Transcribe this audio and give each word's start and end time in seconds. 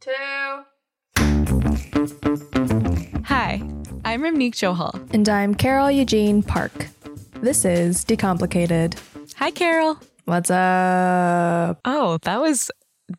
two. 0.00 0.10
Hi, 3.26 3.60
I'm 4.06 4.22
Ramneek 4.22 4.54
Johal. 4.54 5.12
And 5.12 5.28
I'm 5.28 5.54
Carol 5.54 5.90
Eugene 5.90 6.42
Park. 6.42 6.88
This 7.42 7.66
is 7.66 8.04
Decomplicated. 8.06 8.98
Hi, 9.36 9.50
Carol. 9.50 9.98
What's 10.24 10.50
up? 10.50 11.80
Oh, 11.84 12.18
that 12.22 12.40
was 12.40 12.70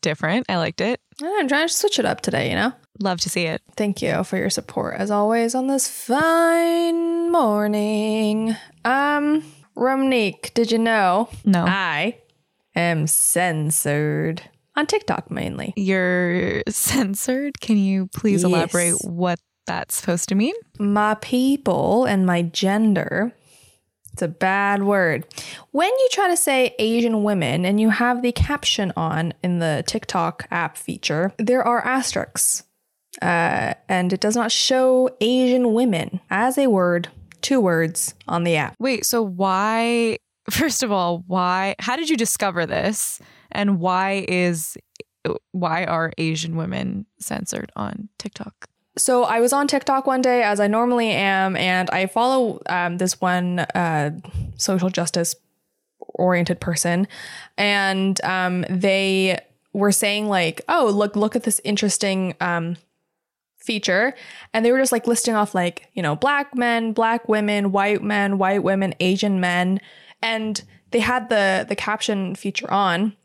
different. 0.02 0.48
I 0.50 0.58
liked 0.58 0.82
it. 0.82 1.00
I'm 1.22 1.48
trying 1.48 1.68
to 1.68 1.74
switch 1.74 2.00
it 2.00 2.06
up 2.06 2.22
today, 2.22 2.50
you 2.50 2.56
know? 2.56 2.74
Love 3.00 3.20
to 3.22 3.30
see 3.30 3.46
it. 3.46 3.62
Thank 3.76 4.02
you 4.02 4.24
for 4.24 4.38
your 4.38 4.50
support 4.50 4.96
as 4.98 5.12
always 5.12 5.54
on 5.54 5.68
this 5.68 5.88
fine 5.88 7.32
morning. 7.32 8.56
Um, 8.86 9.44
Ramneek, 9.78 10.56
did 10.56 10.72
you 10.72 10.80
know? 10.80 11.30
No. 11.46 11.64
I 11.68 12.18
am 12.76 13.06
censored 13.06 14.42
on 14.76 14.86
TikTok 14.88 15.30
mainly. 15.32 15.74
You're 15.76 16.64
censored. 16.70 17.60
Can 17.60 17.78
you 17.78 18.08
please 18.08 18.44
Yes. 18.44 18.50
elaborate 18.52 18.96
what 19.04 19.40
that's 19.68 19.96
supposed 19.96 20.30
to 20.30 20.36
mean? 20.36 20.56
My 20.80 21.16
people 21.16 22.06
and 22.06 22.26
my 22.26 22.42
gender. 22.42 23.34
It's 24.14 24.22
a 24.22 24.28
bad 24.28 24.84
word. 24.84 25.26
When 25.72 25.88
you 25.90 26.08
try 26.12 26.28
to 26.28 26.36
say 26.36 26.76
Asian 26.80 27.24
women 27.24 27.64
and 27.66 27.80
you 27.80 27.90
have 27.92 28.22
the 28.22 28.34
caption 28.34 28.92
on 28.98 29.34
in 29.42 29.60
the 29.60 29.84
TikTok 29.88 30.48
app 30.52 30.76
feature, 30.76 31.32
there 31.38 31.64
are 31.66 31.86
asterisks. 31.86 32.64
Uh, 33.22 33.74
and 33.88 34.12
it 34.12 34.20
does 34.20 34.36
not 34.36 34.52
show 34.52 35.10
Asian 35.22 35.74
women 35.74 36.20
as 36.30 36.58
a 36.58 36.68
word, 36.68 37.08
two 37.42 37.60
words 37.62 38.14
on 38.28 38.44
the 38.44 38.56
app. 38.58 38.76
Wait, 38.80 39.06
so 39.06 39.22
why, 39.22 40.18
first 40.50 40.84
of 40.84 40.92
all, 40.92 41.24
why, 41.28 41.76
how 41.80 41.96
did 41.96 42.10
you 42.10 42.18
discover 42.18 42.66
this? 42.66 43.22
And 43.52 43.80
why 43.80 44.26
is, 44.28 44.78
why 45.52 45.86
are 45.86 46.12
Asian 46.18 46.56
women 46.56 47.06
censored 47.20 47.72
on 47.76 48.10
TikTok? 48.18 48.68
So 48.98 49.24
I 49.24 49.40
was 49.40 49.54
on 49.54 49.68
TikTok 49.68 50.06
one 50.06 50.22
day, 50.22 50.44
as 50.44 50.60
I 50.60 50.68
normally 50.68 51.12
am, 51.12 51.56
and 51.56 51.90
I 51.92 52.08
follow 52.08 52.62
um, 52.68 52.98
this 52.98 53.22
one 53.22 53.60
uh, 53.60 54.12
social 54.58 54.90
justice 54.90 55.36
oriented 56.00 56.60
person, 56.60 57.08
and 57.58 58.22
um, 58.24 58.66
they 58.70 59.40
were 59.72 59.94
saying 59.94 60.28
like, 60.28 60.62
"Oh, 60.68 60.92
look, 60.94 61.16
look 61.16 61.38
at 61.38 61.44
this 61.44 61.62
interesting 61.64 62.36
um, 62.42 62.76
feature," 63.58 64.14
and 64.54 64.66
they 64.66 64.74
were 64.74 64.80
just 64.80 64.92
like 64.92 65.08
listing 65.08 65.36
off 65.36 65.56
like, 65.56 65.88
you 65.94 66.04
know, 66.04 66.18
black 66.18 66.54
men, 66.54 66.92
black 66.92 67.30
women, 67.30 67.72
white 67.72 68.04
men, 68.04 68.38
white 68.38 68.62
women, 68.62 68.94
Asian 69.00 69.40
men, 69.40 69.80
and 70.22 70.64
they 70.92 71.00
had 71.00 71.30
the 71.30 71.66
the 71.68 71.78
caption 71.78 72.36
feature 72.36 72.70
on. 72.70 73.16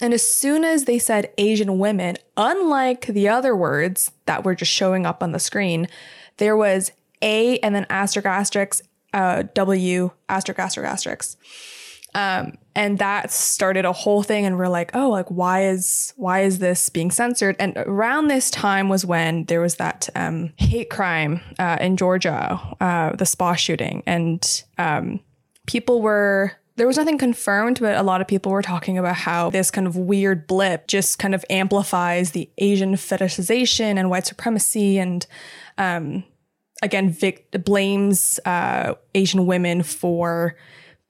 And 0.00 0.12
as 0.12 0.26
soon 0.26 0.64
as 0.64 0.84
they 0.84 0.98
said 0.98 1.32
Asian 1.38 1.78
women, 1.78 2.16
unlike 2.36 3.06
the 3.06 3.28
other 3.28 3.54
words 3.54 4.10
that 4.26 4.44
were 4.44 4.54
just 4.54 4.72
showing 4.72 5.06
up 5.06 5.22
on 5.22 5.32
the 5.32 5.38
screen, 5.38 5.88
there 6.38 6.56
was 6.56 6.90
A 7.22 7.58
and 7.60 7.74
then 7.74 7.86
asterisk 7.88 8.26
asterisk 8.26 8.84
uh, 9.12 9.44
W 9.54 10.10
asterisk 10.28 10.58
asterisk 10.58 10.90
asterisk. 10.90 11.38
Um, 12.16 12.58
and 12.76 12.98
that 12.98 13.32
started 13.32 13.84
a 13.84 13.92
whole 13.92 14.22
thing, 14.22 14.46
and 14.46 14.56
we're 14.56 14.68
like, 14.68 14.94
oh, 14.94 15.10
like 15.10 15.28
why 15.28 15.66
is 15.66 16.12
why 16.16 16.40
is 16.42 16.58
this 16.58 16.88
being 16.88 17.10
censored? 17.10 17.56
And 17.58 17.76
around 17.76 18.28
this 18.28 18.50
time 18.50 18.88
was 18.88 19.04
when 19.04 19.44
there 19.44 19.60
was 19.60 19.76
that 19.76 20.08
um, 20.14 20.52
hate 20.56 20.90
crime 20.90 21.40
uh, 21.58 21.78
in 21.80 21.96
Georgia, 21.96 22.60
uh, 22.80 23.16
the 23.16 23.26
spa 23.26 23.54
shooting, 23.54 24.02
and 24.06 24.62
um, 24.78 25.20
people 25.66 26.02
were 26.02 26.52
there 26.76 26.86
was 26.86 26.96
nothing 26.96 27.18
confirmed, 27.18 27.78
but 27.80 27.96
a 27.96 28.02
lot 28.02 28.20
of 28.20 28.26
people 28.26 28.50
were 28.50 28.62
talking 28.62 28.98
about 28.98 29.14
how 29.14 29.50
this 29.50 29.70
kind 29.70 29.86
of 29.86 29.96
weird 29.96 30.46
blip 30.46 30.88
just 30.88 31.18
kind 31.18 31.34
of 31.34 31.44
amplifies 31.48 32.32
the 32.32 32.50
Asian 32.58 32.94
fetishization 32.94 33.96
and 33.98 34.10
white 34.10 34.26
supremacy, 34.26 34.98
and 34.98 35.26
um, 35.78 36.24
again, 36.82 37.10
vic- 37.10 37.50
blames 37.64 38.40
uh, 38.44 38.94
Asian 39.14 39.46
women 39.46 39.82
for 39.82 40.56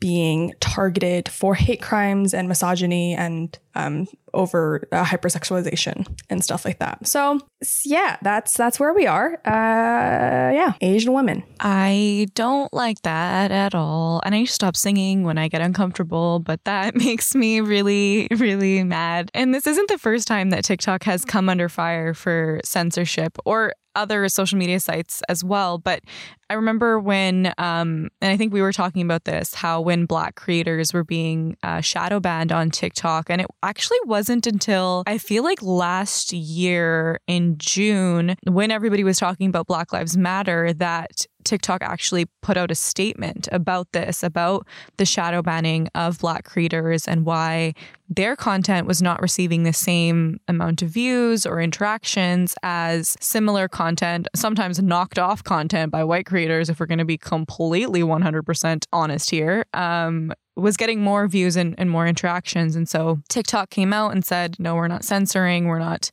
being 0.04 0.52
targeted 0.60 1.30
for 1.30 1.54
hate 1.54 1.80
crimes 1.80 2.34
and 2.34 2.46
misogyny 2.46 3.14
and 3.14 3.58
um, 3.74 4.06
over 4.34 4.86
uh, 4.92 5.02
hypersexualization 5.02 6.06
and 6.28 6.44
stuff 6.44 6.66
like 6.66 6.78
that. 6.78 7.06
So 7.06 7.40
yeah, 7.86 8.18
that's 8.20 8.54
that's 8.54 8.78
where 8.78 8.92
we 8.92 9.06
are. 9.06 9.40
Uh, 9.46 10.52
yeah, 10.52 10.74
Asian 10.82 11.14
women. 11.14 11.42
I 11.58 12.26
don't 12.34 12.70
like 12.74 13.00
that 13.00 13.50
at 13.50 13.74
all. 13.74 14.20
And 14.26 14.34
I 14.34 14.44
stop 14.44 14.76
singing 14.76 15.22
when 15.22 15.38
I 15.38 15.48
get 15.48 15.62
uncomfortable, 15.62 16.38
but 16.38 16.62
that 16.64 16.94
makes 17.06 17.34
me 17.34 17.62
really, 17.62 18.28
really 18.30 18.84
mad. 18.84 19.30
And 19.32 19.54
this 19.54 19.66
isn't 19.66 19.88
the 19.88 19.96
first 19.96 20.28
time 20.28 20.50
that 20.50 20.64
TikTok 20.64 21.04
has 21.04 21.24
come 21.24 21.48
under 21.48 21.70
fire 21.70 22.12
for 22.12 22.60
censorship 22.62 23.38
or 23.46 23.72
other 23.94 24.28
social 24.28 24.58
media 24.58 24.80
sites 24.80 25.22
as 25.28 25.44
well. 25.44 25.78
But 25.78 26.02
I 26.50 26.54
remember 26.54 27.00
when, 27.00 27.52
um, 27.58 28.10
and 28.20 28.30
I 28.30 28.36
think 28.36 28.52
we 28.52 28.60
were 28.60 28.72
talking 28.72 29.02
about 29.02 29.24
this, 29.24 29.54
how 29.54 29.80
when 29.80 30.04
Black 30.04 30.34
creators 30.34 30.92
were 30.92 31.04
being 31.04 31.56
uh, 31.62 31.80
shadow 31.80 32.20
banned 32.20 32.52
on 32.52 32.70
TikTok, 32.70 33.30
and 33.30 33.40
it 33.40 33.46
actually 33.62 33.98
wasn't 34.04 34.46
until 34.46 35.04
I 35.06 35.18
feel 35.18 35.42
like 35.42 35.62
last 35.62 36.32
year 36.32 37.20
in 37.26 37.56
June 37.58 38.36
when 38.44 38.70
everybody 38.70 39.04
was 39.04 39.18
talking 39.18 39.48
about 39.48 39.66
Black 39.66 39.92
Lives 39.92 40.16
Matter 40.16 40.72
that 40.74 41.26
TikTok 41.44 41.82
actually 41.82 42.26
put 42.42 42.56
out 42.56 42.70
a 42.70 42.74
statement 42.74 43.48
about 43.52 43.92
this, 43.92 44.22
about 44.22 44.66
the 44.96 45.04
shadow 45.04 45.42
banning 45.42 45.88
of 45.94 46.18
Black 46.18 46.44
creators 46.44 47.06
and 47.06 47.24
why 47.24 47.74
their 48.08 48.36
content 48.36 48.86
was 48.86 49.00
not 49.00 49.22
receiving 49.22 49.62
the 49.62 49.72
same 49.72 50.38
amount 50.48 50.82
of 50.82 50.88
views 50.88 51.46
or 51.46 51.60
interactions 51.60 52.54
as 52.62 53.16
similar 53.20 53.68
content, 53.68 54.28
sometimes 54.34 54.80
knocked 54.82 55.18
off 55.18 55.42
content 55.42 55.90
by 55.90 56.04
white 56.04 56.26
creators, 56.26 56.68
if 56.68 56.80
we're 56.80 56.86
going 56.86 56.98
to 56.98 57.04
be 57.04 57.18
completely 57.18 58.02
100% 58.02 58.84
honest 58.92 59.30
here. 59.30 59.64
Um, 59.72 60.32
was 60.56 60.76
getting 60.76 61.00
more 61.00 61.26
views 61.26 61.56
and, 61.56 61.74
and 61.78 61.90
more 61.90 62.06
interactions. 62.06 62.76
And 62.76 62.88
so 62.88 63.20
TikTok 63.28 63.70
came 63.70 63.92
out 63.92 64.12
and 64.12 64.24
said, 64.24 64.56
no, 64.60 64.76
we're 64.76 64.88
not 64.88 65.04
censoring, 65.04 65.66
we're 65.66 65.80
not 65.80 66.10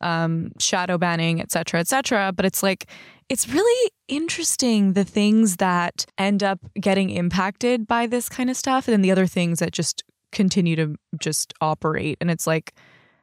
um, 0.00 0.52
shadow 0.58 0.98
banning, 0.98 1.40
et 1.40 1.50
cetera, 1.50 1.80
et 1.80 1.88
cetera. 1.88 2.32
But 2.32 2.44
it's 2.44 2.62
like, 2.62 2.86
it's 3.28 3.48
really 3.48 3.90
interesting 4.08 4.94
the 4.94 5.04
things 5.04 5.56
that 5.56 6.06
end 6.16 6.42
up 6.42 6.58
getting 6.80 7.10
impacted 7.10 7.86
by 7.86 8.06
this 8.06 8.28
kind 8.28 8.50
of 8.50 8.56
stuff 8.56 8.88
and 8.88 8.92
then 8.92 9.02
the 9.02 9.10
other 9.10 9.26
things 9.26 9.60
that 9.60 9.72
just 9.72 10.02
continue 10.32 10.76
to 10.76 10.96
just 11.20 11.54
operate. 11.60 12.18
And 12.20 12.30
it's 12.30 12.46
like, 12.46 12.74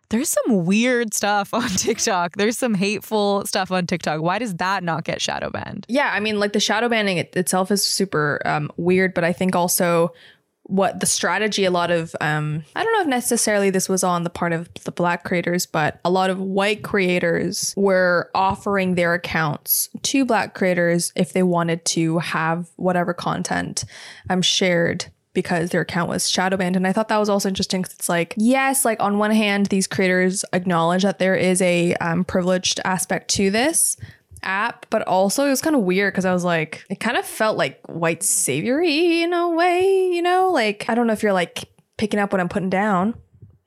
there's 0.10 0.30
some 0.30 0.66
weird 0.66 1.14
stuff 1.14 1.54
on 1.54 1.68
TikTok. 1.70 2.38
There's 2.38 2.58
some 2.58 2.74
hateful 2.74 3.46
stuff 3.46 3.72
on 3.72 3.88
TikTok. 3.88 4.22
Why 4.22 4.40
does 4.40 4.56
that 4.56 4.84
not 4.84 5.04
get 5.04 5.22
shadow 5.22 5.50
banned? 5.50 5.86
Yeah, 5.90 6.12
I 6.14 6.20
mean, 6.20 6.40
like 6.40 6.54
the 6.54 6.60
shadow 6.60 6.90
banning 6.90 7.18
it, 7.18 7.36
itself 7.36 7.72
is 7.72 7.86
super 7.86 8.42
um, 8.46 8.72
weird, 8.78 9.14
but 9.14 9.24
I 9.24 9.34
think 9.34 9.56
also 9.56 10.14
what 10.68 11.00
the 11.00 11.06
strategy 11.06 11.64
a 11.64 11.72
lot 11.72 11.92
of 11.92 12.16
um 12.22 12.64
I 12.76 12.84
don't 12.84 12.94
know 12.94 13.02
if 13.02 13.08
necessarily 13.08 13.70
this 13.70 13.88
was 13.88 14.04
on 14.04 14.24
the 14.24 14.30
part 14.30 14.52
of 14.52 14.74
the 14.84 14.92
black 14.92 15.24
creators, 15.24 15.66
but 15.66 16.00
a 16.04 16.10
lot 16.10 16.30
of 16.30 16.40
white 16.40 16.84
creators 16.84 17.74
were 17.78 18.32
offering 18.34 18.96
their 18.96 19.14
accounts 19.14 19.90
to 20.04 20.26
black 20.26 20.56
creators 20.56 21.12
if 21.16 21.34
they 21.34 21.44
wanted 21.44 21.86
to 21.86 22.20
have 22.20 22.70
whatever 22.78 23.14
content 23.14 23.86
um 24.30 24.42
shared 24.42 25.06
because 25.36 25.70
their 25.70 25.82
account 25.82 26.10
was 26.10 26.28
shadow 26.30 26.58
banned. 26.58 26.76
And 26.76 26.88
I 26.88 26.94
thought 26.94 27.10
that 27.10 27.18
was 27.18 27.30
also 27.30 27.50
interesting 27.50 27.82
because 27.82 27.94
it's 27.94 28.10
like, 28.10 28.34
yes, 28.38 28.86
like 28.86 29.00
on 29.02 29.20
one 29.20 29.32
hand, 29.32 29.68
these 29.68 29.86
creators 29.86 30.44
acknowledge 30.54 31.04
that 31.04 31.20
there 31.20 31.36
is 31.36 31.62
a 31.62 31.94
um, 31.96 32.24
privileged 32.24 32.80
aspect 32.86 33.30
to 33.32 33.52
this 33.52 33.98
app, 34.46 34.86
but 34.90 35.02
also 35.08 35.46
it 35.46 35.50
was 35.50 35.62
kind 35.62 35.76
of 35.76 35.82
weird 35.82 36.14
because 36.14 36.26
I 36.26 36.34
was 36.34 36.44
like, 36.44 36.86
it 36.90 37.00
kind 37.00 37.18
of 37.18 37.26
felt 37.26 37.58
like 37.58 37.80
white 37.88 38.24
saviory 38.24 39.22
in 39.24 39.34
a 39.34 39.50
way, 39.50 40.10
you 40.12 40.22
know? 40.22 40.52
Like, 40.52 40.86
I 40.90 40.96
don't 40.96 41.08
know 41.08 41.14
if 41.14 41.24
you're 41.24 41.34
like 41.34 41.70
picking 41.98 42.20
up 42.20 42.32
what 42.32 42.40
I'm 42.40 42.50
putting 42.50 42.70
down, 42.70 43.16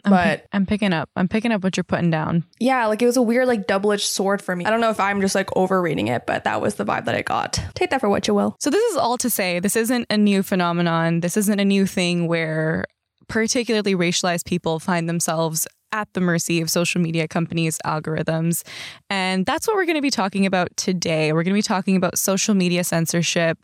but 0.05 0.47
I'm 0.53 0.65
picking 0.65 0.93
up. 0.93 1.11
I'm 1.17 1.29
picking 1.29 1.53
up 1.53 1.63
what 1.63 1.77
you're 1.77 1.85
putting 1.85 2.11
down. 2.11 2.45
yeah, 2.59 2.87
like 2.87 3.03
it 3.03 3.07
was 3.07 3.17
a 3.17 3.23
weird, 3.23 3.47
like 3.47 3.67
double 3.67 3.93
edged 3.93 4.07
sword 4.07 4.41
for 4.41 4.57
me. 4.57 4.65
I 4.65 4.71
don't 4.71 4.81
know 4.81 4.91
if 4.91 5.01
I'm 5.01 5.21
just 5.21 5.35
like 5.35 5.55
overreading 5.57 6.09
it, 6.09 6.27
but 6.27 6.45
that 6.45 6.61
was 6.61 6.77
the 6.77 6.85
vibe 6.85 7.05
that 7.05 7.15
I 7.15 7.23
got. 7.23 7.61
Take 7.75 7.91
that 7.91 8.01
for 8.01 8.09
what 8.09 8.27
you 8.27 8.35
will. 8.35 8.57
So 8.61 8.71
this 8.71 8.83
is 8.91 8.97
all 8.97 9.19
to 9.19 9.29
say 9.29 9.61
this 9.61 9.77
isn't 9.77 10.07
a 10.11 10.17
new 10.17 10.43
phenomenon. 10.43 11.21
This 11.21 11.37
isn't 11.37 11.61
a 11.61 11.65
new 11.65 11.87
thing 11.87 12.27
where 12.27 12.85
particularly 13.29 13.95
racialized 13.95 14.47
people 14.47 14.79
find 14.79 15.09
themselves 15.09 15.67
at 15.93 16.13
the 16.13 16.21
mercy 16.21 16.61
of 16.61 16.71
social 16.71 17.01
media 17.01 17.29
companies' 17.29 17.79
algorithms. 17.85 18.63
And 19.11 19.47
that's 19.47 19.67
what 19.67 19.77
we're 19.77 19.87
going 19.87 19.97
to 19.97 20.03
be 20.03 20.11
talking 20.11 20.47
about 20.47 20.77
today. 20.77 21.33
We're 21.33 21.43
going 21.43 21.55
to 21.55 21.59
be 21.59 21.63
talking 21.63 21.97
about 21.97 22.19
social 22.19 22.55
media 22.55 22.85
censorship, 22.85 23.59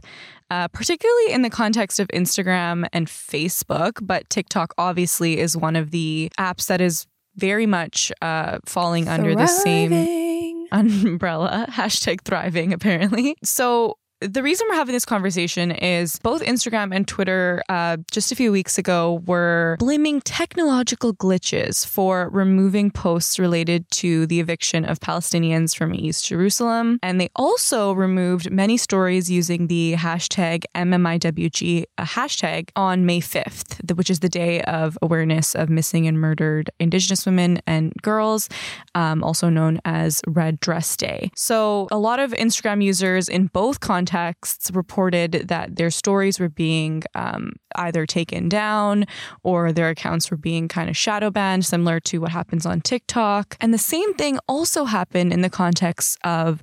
uh, 0.50 0.68
particularly 0.68 1.32
in 1.32 1.42
the 1.42 1.50
context 1.50 2.00
of 2.00 2.08
Instagram 2.08 2.86
and 2.92 3.06
Facebook. 3.06 3.98
But 4.02 4.28
TikTok 4.30 4.74
obviously 4.78 5.38
is 5.38 5.56
one 5.56 5.76
of 5.76 5.90
the 5.90 6.30
apps 6.38 6.66
that 6.66 6.80
is 6.80 7.06
very 7.36 7.66
much 7.66 8.12
uh, 8.22 8.58
falling 8.64 9.08
under 9.08 9.34
the 9.34 9.46
same 9.46 10.66
umbrella 10.72 11.66
hashtag 11.70 12.20
thriving 12.22 12.72
apparently 12.72 13.36
so 13.42 13.96
the 14.20 14.42
reason 14.42 14.66
we're 14.70 14.76
having 14.76 14.92
this 14.92 15.04
conversation 15.04 15.70
is 15.70 16.18
both 16.20 16.42
Instagram 16.42 16.94
and 16.94 17.06
Twitter 17.06 17.62
uh, 17.68 17.98
just 18.10 18.32
a 18.32 18.36
few 18.36 18.52
weeks 18.52 18.78
ago 18.78 19.22
were 19.26 19.76
blaming 19.78 20.20
technological 20.22 21.12
glitches 21.14 21.86
for 21.86 22.30
removing 22.30 22.90
posts 22.90 23.38
related 23.38 23.90
to 23.90 24.26
the 24.26 24.40
eviction 24.40 24.84
of 24.84 25.00
Palestinians 25.00 25.76
from 25.76 25.94
East 25.94 26.26
Jerusalem. 26.26 26.98
And 27.02 27.20
they 27.20 27.28
also 27.36 27.92
removed 27.92 28.50
many 28.50 28.76
stories 28.76 29.30
using 29.30 29.66
the 29.66 29.94
hashtag 29.94 30.64
MMIWG 30.74 31.84
hashtag 31.98 32.70
on 32.76 33.04
May 33.04 33.20
5th, 33.20 33.94
which 33.96 34.10
is 34.10 34.20
the 34.20 34.28
day 34.28 34.62
of 34.62 34.96
awareness 35.02 35.54
of 35.54 35.68
missing 35.68 36.06
and 36.06 36.18
murdered 36.20 36.70
Indigenous 36.78 37.26
women 37.26 37.60
and 37.66 37.92
girls, 38.00 38.48
um, 38.94 39.22
also 39.22 39.48
known 39.50 39.80
as 39.84 40.22
Red 40.26 40.60
Dress 40.60 40.96
Day. 40.96 41.30
So 41.36 41.88
a 41.90 41.98
lot 41.98 42.20
of 42.20 42.30
Instagram 42.32 42.82
users 42.82 43.28
in 43.28 43.48
both 43.48 43.80
contexts 43.80 44.03
contexts 44.04 44.70
reported 44.72 45.32
that 45.48 45.76
their 45.76 45.90
stories 45.90 46.38
were 46.38 46.48
being 46.48 47.02
um, 47.14 47.52
either 47.76 48.06
taken 48.06 48.48
down 48.48 49.06
or 49.42 49.72
their 49.72 49.88
accounts 49.88 50.30
were 50.30 50.36
being 50.36 50.68
kind 50.68 50.90
of 50.90 50.96
shadow 50.96 51.30
banned, 51.30 51.64
similar 51.64 52.00
to 52.00 52.18
what 52.18 52.30
happens 52.30 52.66
on 52.66 52.80
TikTok. 52.80 53.56
And 53.60 53.72
the 53.72 53.78
same 53.78 54.14
thing 54.14 54.38
also 54.46 54.84
happened 54.84 55.32
in 55.32 55.40
the 55.40 55.50
context 55.50 56.18
of 56.22 56.62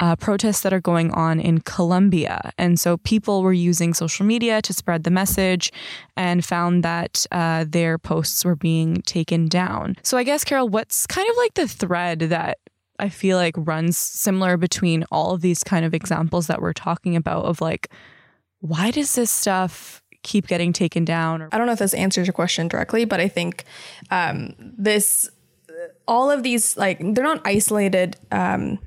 uh, 0.00 0.16
protests 0.16 0.60
that 0.60 0.72
are 0.72 0.80
going 0.80 1.10
on 1.10 1.40
in 1.40 1.60
Colombia. 1.60 2.52
And 2.56 2.78
so 2.78 2.96
people 2.98 3.42
were 3.42 3.52
using 3.52 3.92
social 3.94 4.24
media 4.24 4.62
to 4.62 4.72
spread 4.72 5.02
the 5.02 5.10
message 5.10 5.72
and 6.16 6.44
found 6.44 6.84
that 6.84 7.26
uh, 7.32 7.64
their 7.68 7.98
posts 7.98 8.44
were 8.44 8.56
being 8.56 9.02
taken 9.02 9.48
down. 9.48 9.96
So 10.04 10.16
I 10.16 10.22
guess, 10.22 10.44
Carol, 10.44 10.68
what's 10.68 11.06
kind 11.06 11.28
of 11.28 11.36
like 11.36 11.54
the 11.54 11.68
thread 11.68 12.20
that 12.20 12.58
I 12.98 13.08
feel 13.08 13.36
like 13.36 13.54
runs 13.56 13.96
similar 13.96 14.56
between 14.56 15.04
all 15.10 15.32
of 15.32 15.40
these 15.40 15.62
kind 15.62 15.84
of 15.84 15.94
examples 15.94 16.46
that 16.48 16.60
we're 16.60 16.72
talking 16.72 17.16
about 17.16 17.44
of 17.44 17.60
like, 17.60 17.88
why 18.60 18.90
does 18.90 19.14
this 19.14 19.30
stuff 19.30 20.02
keep 20.22 20.46
getting 20.46 20.72
taken 20.72 21.04
down? 21.04 21.48
I 21.52 21.58
don't 21.58 21.66
know 21.66 21.72
if 21.72 21.78
this 21.78 21.94
answers 21.94 22.26
your 22.26 22.34
question 22.34 22.68
directly, 22.68 23.04
but 23.04 23.20
I 23.20 23.28
think 23.28 23.64
um, 24.10 24.54
this, 24.58 25.30
all 26.06 26.30
of 26.30 26.42
these, 26.42 26.76
like, 26.76 26.98
they're 26.98 27.24
not 27.24 27.40
isolated 27.44 28.16
um, 28.32 28.78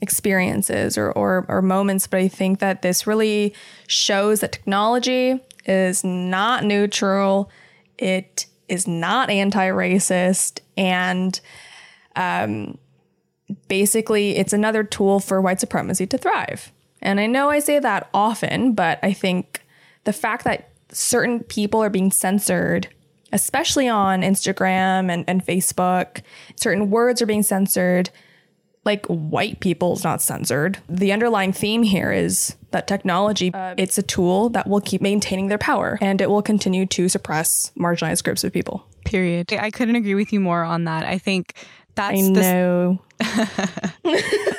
experiences 0.00 0.96
or, 0.96 1.12
or, 1.12 1.44
or 1.48 1.60
moments, 1.60 2.06
but 2.06 2.20
I 2.20 2.28
think 2.28 2.58
that 2.60 2.82
this 2.82 3.06
really 3.06 3.54
shows 3.86 4.40
that 4.40 4.52
technology 4.52 5.40
is 5.66 6.02
not 6.02 6.64
neutral. 6.64 7.50
It 7.98 8.46
is 8.68 8.88
not 8.88 9.28
anti 9.28 9.68
racist. 9.68 10.60
And, 10.76 11.38
um, 12.16 12.78
basically 13.68 14.36
it's 14.36 14.52
another 14.52 14.84
tool 14.84 15.20
for 15.20 15.40
white 15.40 15.60
supremacy 15.60 16.06
to 16.06 16.18
thrive. 16.18 16.72
And 17.00 17.18
I 17.18 17.26
know 17.26 17.50
I 17.50 17.58
say 17.58 17.78
that 17.78 18.08
often, 18.14 18.74
but 18.74 18.98
I 19.02 19.12
think 19.12 19.62
the 20.04 20.12
fact 20.12 20.44
that 20.44 20.70
certain 20.90 21.40
people 21.40 21.82
are 21.82 21.90
being 21.90 22.12
censored, 22.12 22.88
especially 23.32 23.88
on 23.88 24.22
Instagram 24.22 25.10
and, 25.10 25.24
and 25.26 25.44
Facebook, 25.44 26.22
certain 26.56 26.90
words 26.90 27.20
are 27.20 27.26
being 27.26 27.42
censored, 27.42 28.10
like 28.84 29.06
white 29.06 29.60
people's 29.60 30.04
not 30.04 30.20
censored. 30.20 30.78
The 30.88 31.12
underlying 31.12 31.52
theme 31.52 31.82
here 31.82 32.12
is 32.12 32.56
that 32.72 32.86
technology, 32.86 33.52
uh, 33.54 33.74
it's 33.76 33.98
a 33.98 34.02
tool 34.02 34.48
that 34.50 34.68
will 34.68 34.80
keep 34.80 35.00
maintaining 35.00 35.48
their 35.48 35.58
power 35.58 35.98
and 36.00 36.20
it 36.20 36.30
will 36.30 36.42
continue 36.42 36.86
to 36.86 37.08
suppress 37.08 37.70
marginalized 37.76 38.24
groups 38.24 38.44
of 38.44 38.52
people. 38.52 38.86
Period. 39.04 39.52
I 39.52 39.70
couldn't 39.70 39.96
agree 39.96 40.14
with 40.14 40.32
you 40.32 40.40
more 40.40 40.62
on 40.62 40.84
that. 40.84 41.04
I 41.04 41.18
think 41.18 41.54
that's 41.94 42.18
I 42.18 42.28
know. 42.28 42.98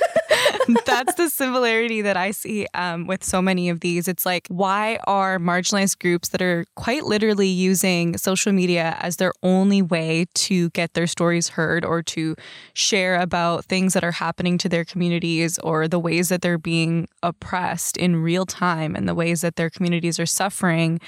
that's 0.85 1.15
the 1.15 1.29
similarity 1.29 2.01
that 2.01 2.17
I 2.17 2.31
see 2.31 2.67
um, 2.73 3.07
with 3.07 3.23
so 3.23 3.41
many 3.41 3.69
of 3.69 3.81
these. 3.81 4.07
It's 4.07 4.25
like, 4.25 4.47
why 4.49 4.99
are 5.05 5.39
marginalized 5.39 5.99
groups 5.99 6.29
that 6.29 6.41
are 6.41 6.65
quite 6.75 7.03
literally 7.03 7.47
using 7.47 8.17
social 8.17 8.51
media 8.51 8.97
as 8.99 9.17
their 9.17 9.33
only 9.41 9.81
way 9.81 10.25
to 10.35 10.69
get 10.71 10.93
their 10.93 11.07
stories 11.07 11.49
heard 11.49 11.83
or 11.83 12.01
to 12.03 12.35
share 12.73 13.19
about 13.19 13.65
things 13.65 13.93
that 13.93 14.03
are 14.03 14.11
happening 14.11 14.57
to 14.59 14.69
their 14.69 14.85
communities 14.85 15.59
or 15.59 15.87
the 15.87 15.99
ways 15.99 16.29
that 16.29 16.41
they're 16.41 16.57
being 16.57 17.07
oppressed 17.21 17.97
in 17.97 18.17
real 18.17 18.45
time 18.45 18.95
and 18.95 19.07
the 19.07 19.15
ways 19.15 19.41
that 19.41 19.55
their 19.55 19.69
communities 19.69 20.19
are 20.19 20.25
suffering? 20.25 20.99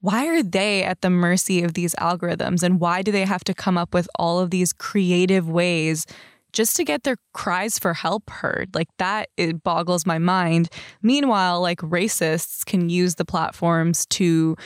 Why 0.00 0.26
are 0.28 0.42
they 0.42 0.82
at 0.82 1.02
the 1.02 1.10
mercy 1.10 1.62
of 1.62 1.74
these 1.74 1.94
algorithms? 1.96 2.62
And 2.62 2.80
why 2.80 3.02
do 3.02 3.12
they 3.12 3.24
have 3.24 3.44
to 3.44 3.54
come 3.54 3.76
up 3.76 3.94
with 3.94 4.08
all 4.18 4.38
of 4.38 4.50
these 4.50 4.72
creative 4.72 5.48
ways 5.48 6.06
just 6.52 6.74
to 6.76 6.84
get 6.84 7.02
their 7.02 7.16
cries 7.34 7.78
for 7.78 7.94
help 7.94 8.30
heard? 8.30 8.74
Like 8.74 8.88
that 8.98 9.28
it 9.36 9.62
boggles 9.62 10.06
my 10.06 10.18
mind. 10.18 10.70
Meanwhile 11.02 11.60
like 11.60 11.80
racists 11.80 12.64
can 12.64 12.88
use 12.88 13.16
the 13.16 13.24
platforms 13.24 14.06
to 14.06 14.56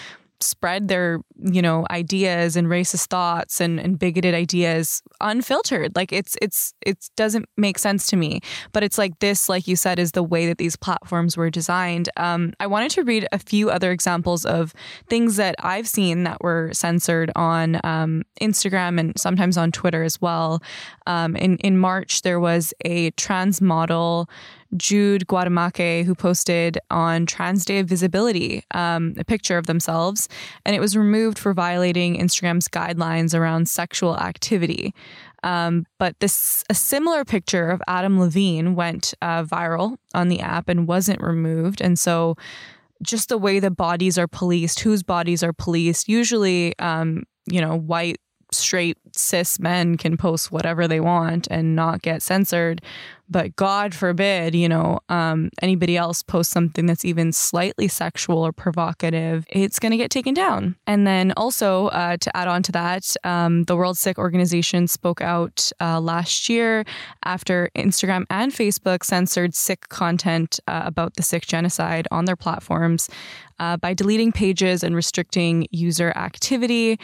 spread 0.40 0.88
their 0.88 1.20
you 1.42 1.60
know 1.60 1.86
ideas 1.90 2.56
and 2.56 2.68
racist 2.68 3.06
thoughts 3.06 3.60
and, 3.60 3.80
and 3.80 3.98
bigoted 3.98 4.34
ideas 4.34 5.02
unfiltered. 5.20 5.96
Like 5.96 6.12
it's 6.12 6.36
it's 6.40 6.74
it 6.80 7.08
doesn't 7.16 7.48
make 7.56 7.78
sense 7.78 8.06
to 8.08 8.16
me. 8.16 8.40
But 8.72 8.82
it's 8.82 8.98
like 8.98 9.18
this 9.18 9.48
like 9.48 9.66
you 9.66 9.76
said 9.76 9.98
is 9.98 10.12
the 10.12 10.22
way 10.22 10.46
that 10.46 10.58
these 10.58 10.76
platforms 10.76 11.36
were 11.36 11.50
designed. 11.50 12.08
Um, 12.16 12.52
i 12.60 12.66
wanted 12.66 12.90
to 12.92 13.02
read 13.02 13.26
a 13.32 13.38
few 13.38 13.70
other 13.70 13.90
examples 13.90 14.44
of 14.44 14.74
things 15.08 15.36
that 15.36 15.54
i've 15.60 15.88
seen 15.88 16.24
that 16.24 16.42
were 16.42 16.70
censored 16.72 17.30
on 17.36 17.80
um, 17.84 18.22
instagram 18.40 18.98
and 19.00 19.18
sometimes 19.18 19.56
on 19.56 19.72
twitter 19.72 20.02
as 20.02 20.20
well. 20.20 20.62
Um, 21.06 21.36
in, 21.36 21.56
in 21.58 21.78
march 21.78 22.22
there 22.22 22.40
was 22.40 22.72
a 22.84 23.10
trans 23.12 23.60
model 23.60 24.28
Jude 24.76 25.26
Guaitamacchi, 25.26 26.04
who 26.04 26.14
posted 26.14 26.78
on 26.90 27.26
Trans 27.26 27.64
Day 27.64 27.78
of 27.78 27.86
Visibility 27.86 28.64
um, 28.72 29.14
a 29.18 29.24
picture 29.24 29.56
of 29.56 29.66
themselves, 29.66 30.28
and 30.64 30.74
it 30.74 30.80
was 30.80 30.96
removed 30.96 31.23
for 31.32 31.54
violating 31.54 32.16
Instagram's 32.16 32.68
guidelines 32.68 33.34
around 33.34 33.68
sexual 33.68 34.18
activity. 34.18 34.94
Um, 35.42 35.86
but 35.98 36.18
this 36.20 36.64
a 36.70 36.74
similar 36.74 37.24
picture 37.24 37.68
of 37.70 37.82
Adam 37.86 38.18
Levine 38.18 38.74
went 38.74 39.14
uh, 39.20 39.44
viral 39.44 39.96
on 40.14 40.28
the 40.28 40.40
app 40.40 40.68
and 40.68 40.88
wasn't 40.88 41.20
removed, 41.20 41.80
and 41.80 41.98
so 41.98 42.36
just 43.02 43.28
the 43.28 43.38
way 43.38 43.60
the 43.60 43.70
bodies 43.70 44.18
are 44.18 44.28
policed, 44.28 44.80
whose 44.80 45.02
bodies 45.02 45.42
are 45.42 45.52
policed, 45.52 46.08
usually, 46.08 46.78
um, 46.78 47.24
you 47.46 47.60
know, 47.60 47.76
white 47.76 48.18
straight 48.52 48.96
cis 49.18 49.58
men 49.58 49.96
can 49.96 50.16
post 50.16 50.50
whatever 50.50 50.88
they 50.88 51.00
want 51.00 51.46
and 51.50 51.76
not 51.76 52.02
get 52.02 52.22
censored. 52.22 52.82
But 53.28 53.56
god 53.56 53.94
forbid 53.94 54.54
you 54.54 54.68
know 54.68 55.00
um, 55.08 55.50
anybody 55.62 55.96
else 55.96 56.22
posts 56.22 56.52
something 56.52 56.84
that's 56.84 57.06
even 57.06 57.32
slightly 57.32 57.88
sexual 57.88 58.38
or 58.38 58.52
provocative 58.52 59.46
it's 59.48 59.78
going 59.78 59.92
to 59.92 59.96
get 59.96 60.10
taken 60.10 60.34
down. 60.34 60.76
And 60.86 61.06
then 61.06 61.32
also 61.36 61.86
uh, 61.88 62.18
to 62.18 62.36
add 62.36 62.48
on 62.48 62.62
to 62.64 62.72
that 62.72 63.16
um, 63.24 63.64
the 63.64 63.76
world 63.76 63.96
Sikh 63.96 64.18
organization 64.18 64.86
spoke 64.88 65.22
out 65.22 65.72
uh, 65.80 66.00
last 66.00 66.48
year 66.50 66.84
after 67.24 67.70
instagram 67.74 68.24
and 68.28 68.52
facebook 68.52 69.04
censored 69.04 69.54
Sikh 69.54 69.88
content 69.88 70.60
uh, 70.68 70.82
about 70.84 71.14
the 71.14 71.22
Sikh 71.22 71.46
genocide 71.46 72.06
on 72.10 72.26
their 72.26 72.36
platforms 72.36 73.08
uh, 73.58 73.76
by 73.76 73.94
deleting 73.94 74.32
pages 74.32 74.82
and 74.82 74.94
restricting 74.94 75.66
user 75.70 76.10
activity 76.16 76.98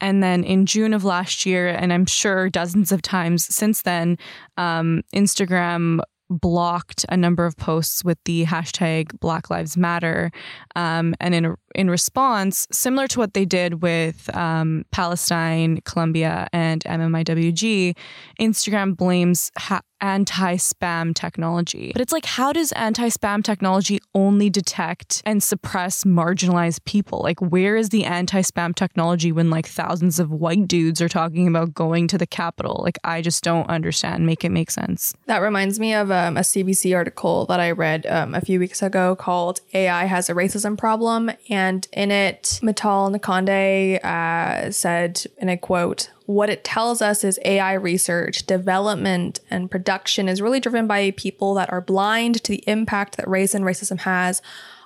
and 0.00 0.22
then 0.22 0.44
in 0.44 0.66
June 0.66 0.94
of 0.94 1.04
last 1.04 1.46
year, 1.46 1.68
and 1.68 1.92
I'm 1.92 2.06
sure 2.06 2.48
dozens 2.48 2.92
of 2.92 3.02
times 3.02 3.52
since 3.54 3.82
then, 3.82 4.18
um, 4.56 5.02
Instagram 5.14 6.00
blocked 6.30 7.06
a 7.08 7.16
number 7.16 7.46
of 7.46 7.56
posts 7.56 8.04
with 8.04 8.18
the 8.24 8.44
hashtag 8.44 9.18
Black 9.20 9.50
Lives 9.50 9.76
Matter. 9.76 10.30
Um, 10.76 11.14
and 11.20 11.34
in, 11.34 11.54
in 11.74 11.88
response, 11.88 12.66
similar 12.70 13.06
to 13.08 13.18
what 13.18 13.34
they 13.34 13.44
did 13.44 13.82
with 13.82 14.34
um, 14.36 14.84
Palestine, 14.90 15.80
Colombia, 15.84 16.46
and 16.52 16.84
MMIWG, 16.84 17.96
Instagram 18.40 18.96
blames 18.96 19.50
ha- 19.56 19.80
anti 20.00 20.56
spam 20.56 21.14
technology. 21.14 21.90
But 21.92 22.02
it's 22.02 22.12
like, 22.12 22.24
how 22.24 22.52
does 22.52 22.72
anti 22.72 23.08
spam 23.08 23.42
technology 23.42 23.98
only 24.14 24.50
detect 24.50 25.22
and 25.24 25.42
suppress 25.42 26.04
marginalized 26.04 26.84
people? 26.84 27.20
Like, 27.20 27.40
where 27.40 27.76
is 27.76 27.90
the 27.90 28.04
anti 28.04 28.40
spam 28.42 28.74
technology 28.74 29.32
when 29.32 29.50
like 29.50 29.66
thousands 29.66 30.18
of 30.18 30.30
white 30.30 30.68
dudes 30.68 31.00
are 31.00 31.08
talking 31.08 31.48
about 31.48 31.74
going 31.74 32.08
to 32.08 32.18
the 32.18 32.26
Capitol? 32.26 32.80
Like, 32.82 32.98
I 33.04 33.22
just 33.22 33.42
don't 33.42 33.68
understand. 33.68 34.26
Make 34.26 34.44
it 34.44 34.50
make 34.50 34.70
sense. 34.70 35.14
That 35.26 35.38
reminds 35.38 35.80
me 35.80 35.94
of 35.94 36.10
um, 36.10 36.36
a 36.36 36.40
CBC 36.40 36.94
article 36.94 37.46
that 37.46 37.60
I 37.60 37.70
read 37.70 38.06
um, 38.06 38.34
a 38.34 38.40
few 38.40 38.58
weeks 38.58 38.82
ago 38.82 39.16
called 39.16 39.60
AI 39.74 40.04
Has 40.04 40.28
a 40.28 40.34
Racism 40.34 40.76
Problem. 40.76 41.30
And 41.48 41.86
in 41.92 42.10
it, 42.10 42.60
Mithal 42.62 43.10
Nalkande 43.10 44.04
uh, 44.04 44.70
said, 44.70 45.24
in 45.38 45.48
a 45.48 45.56
quote, 45.56 46.10
what 46.28 46.50
it 46.50 46.62
tells 46.62 47.00
us 47.00 47.24
is 47.24 47.40
AI 47.46 47.72
research, 47.72 48.44
development, 48.44 49.40
and 49.48 49.70
production 49.70 50.28
is 50.28 50.42
really 50.42 50.60
driven 50.60 50.86
by 50.86 51.10
people 51.12 51.54
that 51.54 51.72
are 51.72 51.80
blind 51.80 52.44
to 52.44 52.52
the 52.52 52.62
impact 52.66 53.16
that 53.16 53.26
race 53.26 53.54
and 53.54 53.64
racism 53.64 54.00
has 54.00 54.42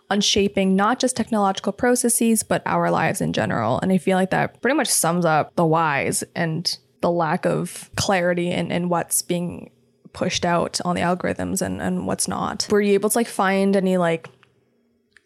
on 0.08 0.20
shaping 0.20 0.76
not 0.76 1.00
just 1.00 1.16
technological 1.16 1.72
processes, 1.72 2.44
but 2.44 2.62
our 2.64 2.92
lives 2.92 3.20
in 3.20 3.32
general. 3.32 3.80
And 3.80 3.90
I 3.90 3.98
feel 3.98 4.16
like 4.16 4.30
that 4.30 4.62
pretty 4.62 4.76
much 4.76 4.86
sums 4.86 5.24
up 5.24 5.52
the 5.56 5.66
whys 5.66 6.22
and 6.36 6.78
the 7.00 7.10
lack 7.10 7.44
of 7.44 7.90
clarity 7.96 8.52
in, 8.52 8.70
in 8.70 8.88
what's 8.88 9.20
being 9.20 9.72
pushed 10.12 10.44
out 10.44 10.80
on 10.84 10.94
the 10.94 11.02
algorithms 11.02 11.60
and, 11.60 11.82
and 11.82 12.06
what's 12.06 12.28
not. 12.28 12.68
Were 12.70 12.80
you 12.80 12.94
able 12.94 13.10
to 13.10 13.18
like 13.18 13.26
find 13.26 13.74
any 13.74 13.96
like 13.96 14.28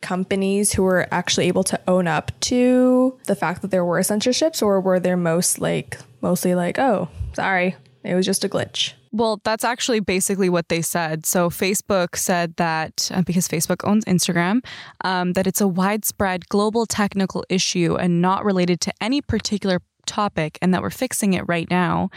companies 0.00 0.72
who 0.72 0.82
were 0.82 1.08
actually 1.10 1.48
able 1.48 1.64
to 1.64 1.80
own 1.88 2.06
up 2.06 2.32
to 2.40 3.18
the 3.26 3.34
fact 3.34 3.62
that 3.62 3.70
there 3.70 3.84
were 3.84 4.02
censorships 4.02 4.62
or 4.62 4.80
were 4.80 5.00
there 5.00 5.16
most 5.16 5.60
like 5.60 5.98
mostly 6.20 6.54
like, 6.54 6.78
oh, 6.78 7.08
sorry, 7.32 7.76
it 8.04 8.14
was 8.14 8.26
just 8.26 8.44
a 8.44 8.48
glitch? 8.48 8.92
Well, 9.12 9.40
that's 9.44 9.64
actually 9.64 10.00
basically 10.00 10.50
what 10.50 10.68
they 10.68 10.82
said. 10.82 11.24
So, 11.24 11.48
Facebook 11.48 12.16
said 12.16 12.54
that 12.56 13.10
uh, 13.14 13.22
because 13.22 13.48
Facebook 13.48 13.88
owns 13.88 14.04
Instagram, 14.04 14.64
um, 15.04 15.32
that 15.32 15.46
it's 15.46 15.60
a 15.60 15.66
widespread 15.68 16.48
global 16.48 16.84
technical 16.84 17.42
issue 17.48 17.96
and 17.96 18.20
not 18.20 18.44
related 18.44 18.80
to 18.82 18.92
any 19.00 19.22
particular 19.22 19.80
topic 20.06 20.58
and 20.62 20.72
that 20.72 20.82
we're 20.82 20.90
fixing 20.90 21.34
it 21.34 21.46
right 21.46 21.68
now. 21.70 22.10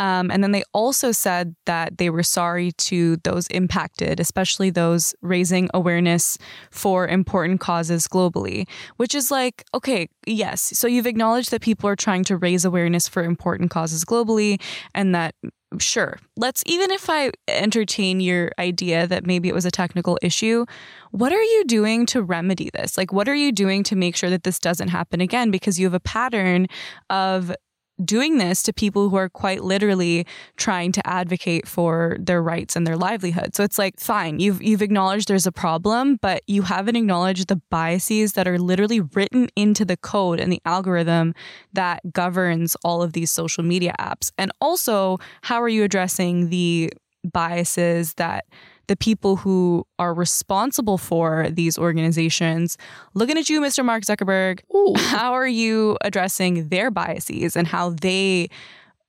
Um, 0.00 0.30
and 0.30 0.42
then 0.42 0.50
they 0.50 0.64
also 0.72 1.12
said 1.12 1.54
that 1.66 1.98
they 1.98 2.10
were 2.10 2.22
sorry 2.22 2.72
to 2.72 3.16
those 3.18 3.46
impacted, 3.48 4.18
especially 4.18 4.70
those 4.70 5.14
raising 5.22 5.70
awareness 5.72 6.36
for 6.70 7.06
important 7.06 7.60
causes 7.60 8.08
globally, 8.08 8.66
which 8.96 9.14
is 9.14 9.30
like, 9.30 9.64
okay, 9.72 10.08
yes. 10.26 10.60
So 10.60 10.88
you've 10.88 11.06
acknowledged 11.06 11.50
that 11.52 11.60
people 11.60 11.88
are 11.88 11.96
trying 11.96 12.24
to 12.24 12.36
raise 12.36 12.64
awareness 12.64 13.06
for 13.06 13.22
important 13.22 13.70
causes 13.70 14.04
globally 14.04 14.60
and 14.94 15.14
that 15.14 15.34
sure, 15.78 16.18
let's 16.36 16.62
even 16.66 16.90
if 16.90 17.08
I 17.08 17.30
entertain 17.48 18.20
your 18.20 18.52
idea 18.58 19.06
that 19.06 19.26
maybe 19.26 19.48
it 19.48 19.54
was 19.54 19.64
a 19.64 19.70
technical 19.70 20.18
issue, 20.22 20.66
what 21.10 21.32
are 21.32 21.42
you 21.42 21.64
doing 21.64 22.06
to 22.06 22.22
remedy 22.22 22.70
this? 22.74 22.98
Like, 22.98 23.12
what 23.12 23.28
are 23.28 23.34
you 23.34 23.52
doing 23.52 23.82
to 23.84 23.96
make 23.96 24.16
sure 24.16 24.30
that 24.30 24.42
this 24.44 24.58
doesn't 24.58 24.88
happen 24.88 25.20
again? 25.20 25.50
Because 25.50 25.78
you 25.78 25.86
have 25.86 25.94
a 25.94 26.00
pattern 26.00 26.66
of 27.10 27.54
doing 28.02 28.38
this 28.38 28.62
to 28.64 28.72
people 28.72 29.08
who 29.08 29.16
are 29.16 29.28
quite 29.28 29.62
literally 29.62 30.26
trying 30.56 30.92
to 30.92 31.06
advocate 31.06 31.68
for 31.68 32.16
their 32.18 32.42
rights 32.42 32.76
and 32.76 32.86
their 32.86 32.96
livelihood. 32.96 33.54
So 33.54 33.62
it's 33.62 33.78
like, 33.78 34.00
fine, 34.00 34.40
you've 34.40 34.62
you've 34.62 34.82
acknowledged 34.82 35.28
there's 35.28 35.46
a 35.46 35.52
problem, 35.52 36.18
but 36.20 36.42
you 36.46 36.62
haven't 36.62 36.96
acknowledged 36.96 37.48
the 37.48 37.60
biases 37.70 38.32
that 38.32 38.48
are 38.48 38.58
literally 38.58 39.00
written 39.00 39.48
into 39.56 39.84
the 39.84 39.96
code 39.96 40.40
and 40.40 40.52
the 40.52 40.62
algorithm 40.64 41.34
that 41.72 42.00
governs 42.12 42.76
all 42.84 43.02
of 43.02 43.12
these 43.12 43.30
social 43.30 43.62
media 43.62 43.94
apps. 43.98 44.32
And 44.38 44.50
also, 44.60 45.18
how 45.42 45.62
are 45.62 45.68
you 45.68 45.84
addressing 45.84 46.50
the 46.50 46.92
biases 47.24 48.14
that 48.14 48.44
the 48.86 48.96
people 48.96 49.36
who 49.36 49.86
are 49.98 50.14
responsible 50.14 50.98
for 50.98 51.48
these 51.50 51.78
organizations. 51.78 52.76
Looking 53.14 53.38
at 53.38 53.48
you, 53.48 53.60
Mr. 53.60 53.84
Mark 53.84 54.04
Zuckerberg, 54.04 54.60
Ooh. 54.74 54.94
how 54.98 55.32
are 55.32 55.46
you 55.46 55.96
addressing 56.02 56.68
their 56.68 56.90
biases 56.90 57.56
and 57.56 57.66
how 57.66 57.90
they 57.90 58.48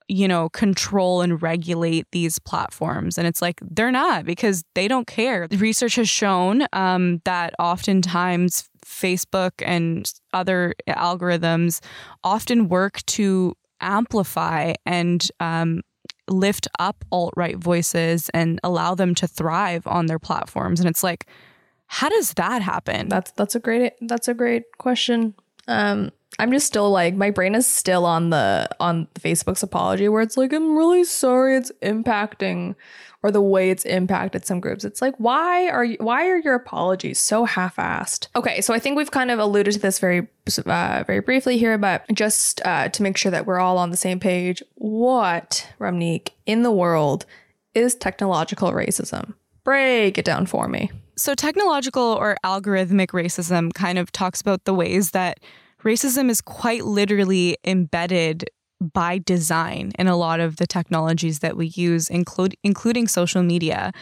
you 0.08 0.28
know, 0.28 0.48
control 0.50 1.20
and 1.20 1.42
regulate 1.42 2.06
these 2.12 2.38
platforms. 2.38 3.18
And 3.18 3.26
it's 3.26 3.42
like 3.42 3.58
they're 3.60 3.90
not 3.90 4.24
because 4.24 4.62
they 4.74 4.86
don't 4.88 5.06
care. 5.06 5.48
Research 5.50 5.96
has 5.96 6.08
shown 6.08 6.66
um, 6.72 7.20
that 7.24 7.54
oftentimes 7.58 8.68
Facebook 8.84 9.52
and 9.58 10.10
other 10.32 10.74
algorithms 10.88 11.80
often 12.22 12.68
work 12.68 13.04
to 13.06 13.54
amplify 13.80 14.74
and 14.84 15.28
um, 15.40 15.82
lift 16.28 16.68
up 16.78 17.04
alt 17.12 17.34
right 17.36 17.56
voices 17.56 18.28
and 18.30 18.60
allow 18.64 18.94
them 18.94 19.14
to 19.16 19.26
thrive 19.26 19.86
on 19.86 20.06
their 20.06 20.18
platforms. 20.18 20.80
And 20.80 20.88
it's 20.88 21.02
like, 21.02 21.26
how 21.86 22.08
does 22.08 22.34
that 22.34 22.62
happen? 22.62 23.08
That's 23.08 23.30
that's 23.32 23.54
a 23.54 23.60
great 23.60 23.92
that's 24.00 24.28
a 24.28 24.34
great 24.34 24.64
question. 24.78 25.34
Um, 25.68 26.10
I'm 26.38 26.52
just 26.52 26.66
still 26.66 26.90
like 26.90 27.14
my 27.14 27.30
brain 27.30 27.54
is 27.54 27.66
still 27.66 28.04
on 28.04 28.30
the 28.30 28.68
on 28.80 29.06
Facebook's 29.14 29.62
apology 29.62 30.08
where 30.08 30.22
it's 30.22 30.36
like 30.36 30.52
I'm 30.52 30.76
really 30.76 31.04
sorry 31.04 31.56
it's 31.56 31.72
impacting 31.82 32.74
or 33.22 33.30
the 33.30 33.42
way 33.42 33.70
it's 33.70 33.84
impacted 33.84 34.46
some 34.46 34.60
groups. 34.60 34.84
It's 34.84 35.02
like 35.02 35.14
why 35.18 35.68
are 35.68 35.84
you 35.84 35.96
why 36.00 36.26
are 36.28 36.38
your 36.38 36.54
apologies 36.54 37.18
so 37.18 37.44
half-assed? 37.44 38.28
Okay, 38.36 38.60
so 38.60 38.74
I 38.74 38.78
think 38.78 38.96
we've 38.96 39.10
kind 39.10 39.30
of 39.30 39.38
alluded 39.38 39.74
to 39.74 39.80
this 39.80 39.98
very 39.98 40.28
uh, 40.66 41.04
very 41.06 41.20
briefly 41.20 41.58
here, 41.58 41.78
but 41.78 42.04
just 42.12 42.60
uh, 42.64 42.88
to 42.88 43.02
make 43.02 43.16
sure 43.16 43.30
that 43.30 43.46
we're 43.46 43.58
all 43.58 43.78
on 43.78 43.90
the 43.90 43.96
same 43.96 44.20
page, 44.20 44.62
what 44.74 45.68
Ramneek 45.78 46.30
in 46.46 46.62
the 46.62 46.70
world 46.70 47.26
is 47.74 47.94
technological 47.94 48.72
racism? 48.72 49.34
Break 49.64 50.18
it 50.18 50.24
down 50.24 50.46
for 50.46 50.68
me. 50.68 50.90
So 51.16 51.34
technological 51.34 52.02
or 52.02 52.36
algorithmic 52.44 53.08
racism 53.08 53.72
kind 53.72 53.98
of 53.98 54.12
talks 54.12 54.40
about 54.40 54.64
the 54.64 54.74
ways 54.74 55.12
that 55.12 55.40
racism 55.82 56.30
is 56.30 56.40
quite 56.40 56.84
literally 56.84 57.56
embedded 57.64 58.50
by 58.80 59.18
design 59.18 59.92
in 59.98 60.06
a 60.06 60.16
lot 60.16 60.40
of 60.40 60.56
the 60.56 60.66
technologies 60.66 61.40
that 61.40 61.56
we 61.56 61.66
use, 61.68 62.08
include 62.08 62.56
including 62.62 63.08
social 63.08 63.42
media. 63.42 63.92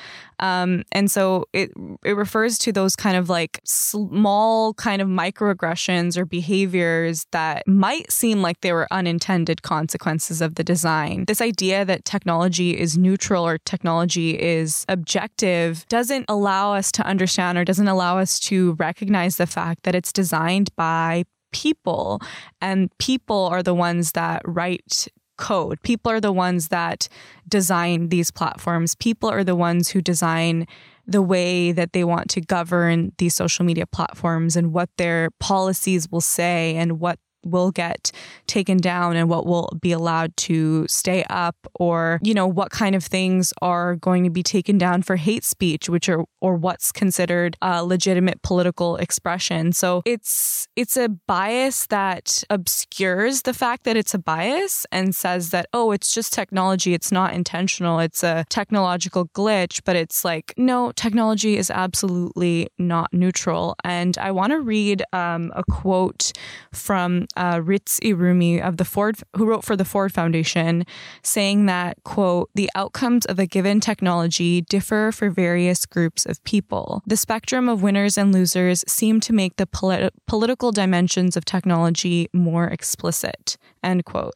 Um, 0.41 0.83
and 0.91 1.11
so 1.11 1.47
it 1.53 1.71
it 2.05 2.17
refers 2.17 2.59
to 2.59 2.73
those 2.73 2.97
kind 2.97 3.17
of 3.17 3.29
like 3.29 3.61
small 3.65 4.75
kind 4.75 5.01
of 5.01 5.09
microaggressions 5.09 6.17
or 6.17 6.25
behaviors 6.25 7.25
that 7.31 7.67
might 7.67 8.11
seem 8.11 8.43
like 8.43 8.61
they 8.61 8.73
were 8.73 8.89
unintended 8.91 9.63
consequences 9.63 10.41
of 10.41 10.57
the 10.57 10.65
design. 10.65 11.25
This 11.27 11.41
idea 11.41 11.85
that 11.85 12.05
technology 12.05 12.79
is 12.79 12.99
neutral 12.99 13.47
or 13.47 13.59
technology 13.59 14.39
is 14.41 14.85
objective 14.89 15.87
doesn't 15.89 16.25
allow 16.29 16.75
us 16.75 16.91
to 16.93 17.07
understand 17.07 17.59
or 17.59 17.65
doesn't 17.65 17.89
allow 17.89 18.19
us 18.19 18.41
to 18.41 18.73
recognize 18.73 19.37
the 19.37 19.47
fact 19.47 19.85
that 19.85 19.95
it's 19.95 20.13
designed 20.13 20.75
by 20.77 21.25
people, 21.55 22.21
and 22.61 22.91
people 22.99 23.47
are 23.47 23.63
the 23.63 23.75
ones 23.75 24.13
that 24.13 24.43
write 24.45 25.09
code. 25.39 25.81
People 25.83 26.13
are 26.13 26.21
the 26.21 26.33
ones 26.33 26.69
that 26.69 27.09
design 27.49 28.09
these 28.09 28.31
platforms. 28.31 28.95
People 28.95 29.31
are 29.31 29.45
the 29.45 29.57
ones 29.57 29.89
who 29.89 30.03
design 30.03 30.67
the 31.07 31.23
way 31.23 31.73
that 31.73 31.93
they 31.93 32.05
want 32.05 32.31
to 32.31 32.41
govern 32.41 33.13
these 33.19 33.35
social 33.35 33.65
media 33.65 33.87
platforms 33.87 34.57
and 34.57 34.73
what 34.73 34.89
their 34.97 35.31
policies 35.39 36.11
will 36.11 36.21
say 36.21 36.77
and 36.77 36.99
what 37.01 37.19
will 37.45 37.71
get 37.71 38.11
taken 38.47 38.77
down 38.79 39.17
and 39.17 39.29
what 39.29 39.47
will 39.47 39.71
be 39.81 39.93
allowed 39.93 40.37
to 40.37 40.87
stay 40.89 41.25
up 41.31 41.57
or 41.75 42.19
you 42.23 42.35
know 42.35 42.47
what 42.47 42.71
kind 42.71 42.95
of 42.95 43.05
things 43.05 43.53
are 43.63 43.97
going 43.97 44.25
to 44.25 44.31
be 44.31 44.43
taken 44.43 44.79
down 44.79 45.03
for 45.03 45.17
hate 45.17 45.45
speech 45.45 45.89
which 45.89 46.09
are 46.09 46.25
or 46.45 46.57
what's 46.57 46.93
considered 46.93 47.57
a 47.63 47.83
legitimate 47.83 48.43
political 48.43 48.97
expression. 48.97 49.73
So 49.73 50.03
it's 50.05 50.69
it's 50.77 50.99
a 50.99 51.09
bias 51.09 51.87
that 51.87 52.45
obscures 52.51 53.43
the 53.43 53.55
fact 53.55 53.85
that 53.85 53.97
it's 53.97 54.13
a 54.13 54.19
bias 54.19 54.85
and 54.93 55.15
says 55.15 55.51
that 55.51 55.67
oh 55.73 55.91
it's 55.93 56.13
just 56.13 56.35
technology. 56.35 56.93
It's 56.93 57.11
not 57.11 57.33
intentional. 57.33 57.99
It's 57.99 58.23
a 58.23 58.45
technological 58.51 59.29
glitch 59.29 59.81
but 59.85 59.97
it's 59.97 60.23
like 60.23 60.53
no 60.59 60.93
technology 60.93 61.57
is 61.57 61.71
absolutely 61.71 62.69
not 62.79 63.13
neutral. 63.13 63.75
And 63.83 64.19
i 64.19 64.31
want 64.31 64.53
to 64.53 64.61
read 64.61 65.03
um, 65.15 65.51
a 65.57 65.65
quote 65.65 66.33
from 66.73 67.27
uh, 67.37 67.61
Ritz 67.63 68.01
Irumi 68.01 68.61
of 68.61 68.77
the 68.77 68.85
Ford, 68.85 69.17
who 69.37 69.47
wrote 69.47 69.65
for 69.65 69.77
the 69.77 69.85
Ford 69.85 70.13
Foundation, 70.13 70.85
saying 71.23 71.67
that 71.67 72.03
quote 72.05 72.51
the 72.55 72.71
outcomes 72.75 73.27
of 73.27 73.39
a 73.39 73.47
given 73.47 73.81
technology 73.81 74.61
differ 74.63 75.13
for 75.13 75.31
various 75.31 75.87
groups 75.87 76.27
of 76.27 76.43
people. 76.45 77.03
The 77.07 77.17
spectrum 77.17 77.69
of 77.69 77.83
winners 77.83 78.19
and 78.19 78.33
losers 78.33 78.85
seem 78.87 79.21
to 79.21 79.33
make 79.33 79.57
the 79.57 79.67
polit- 79.67 80.15
political 80.27 80.73
dimensions 80.73 81.37
of 81.37 81.45
technology 81.45 82.29
more 82.33 82.67
explicit. 82.67 83.57
End 83.83 84.05
quote. 84.05 84.35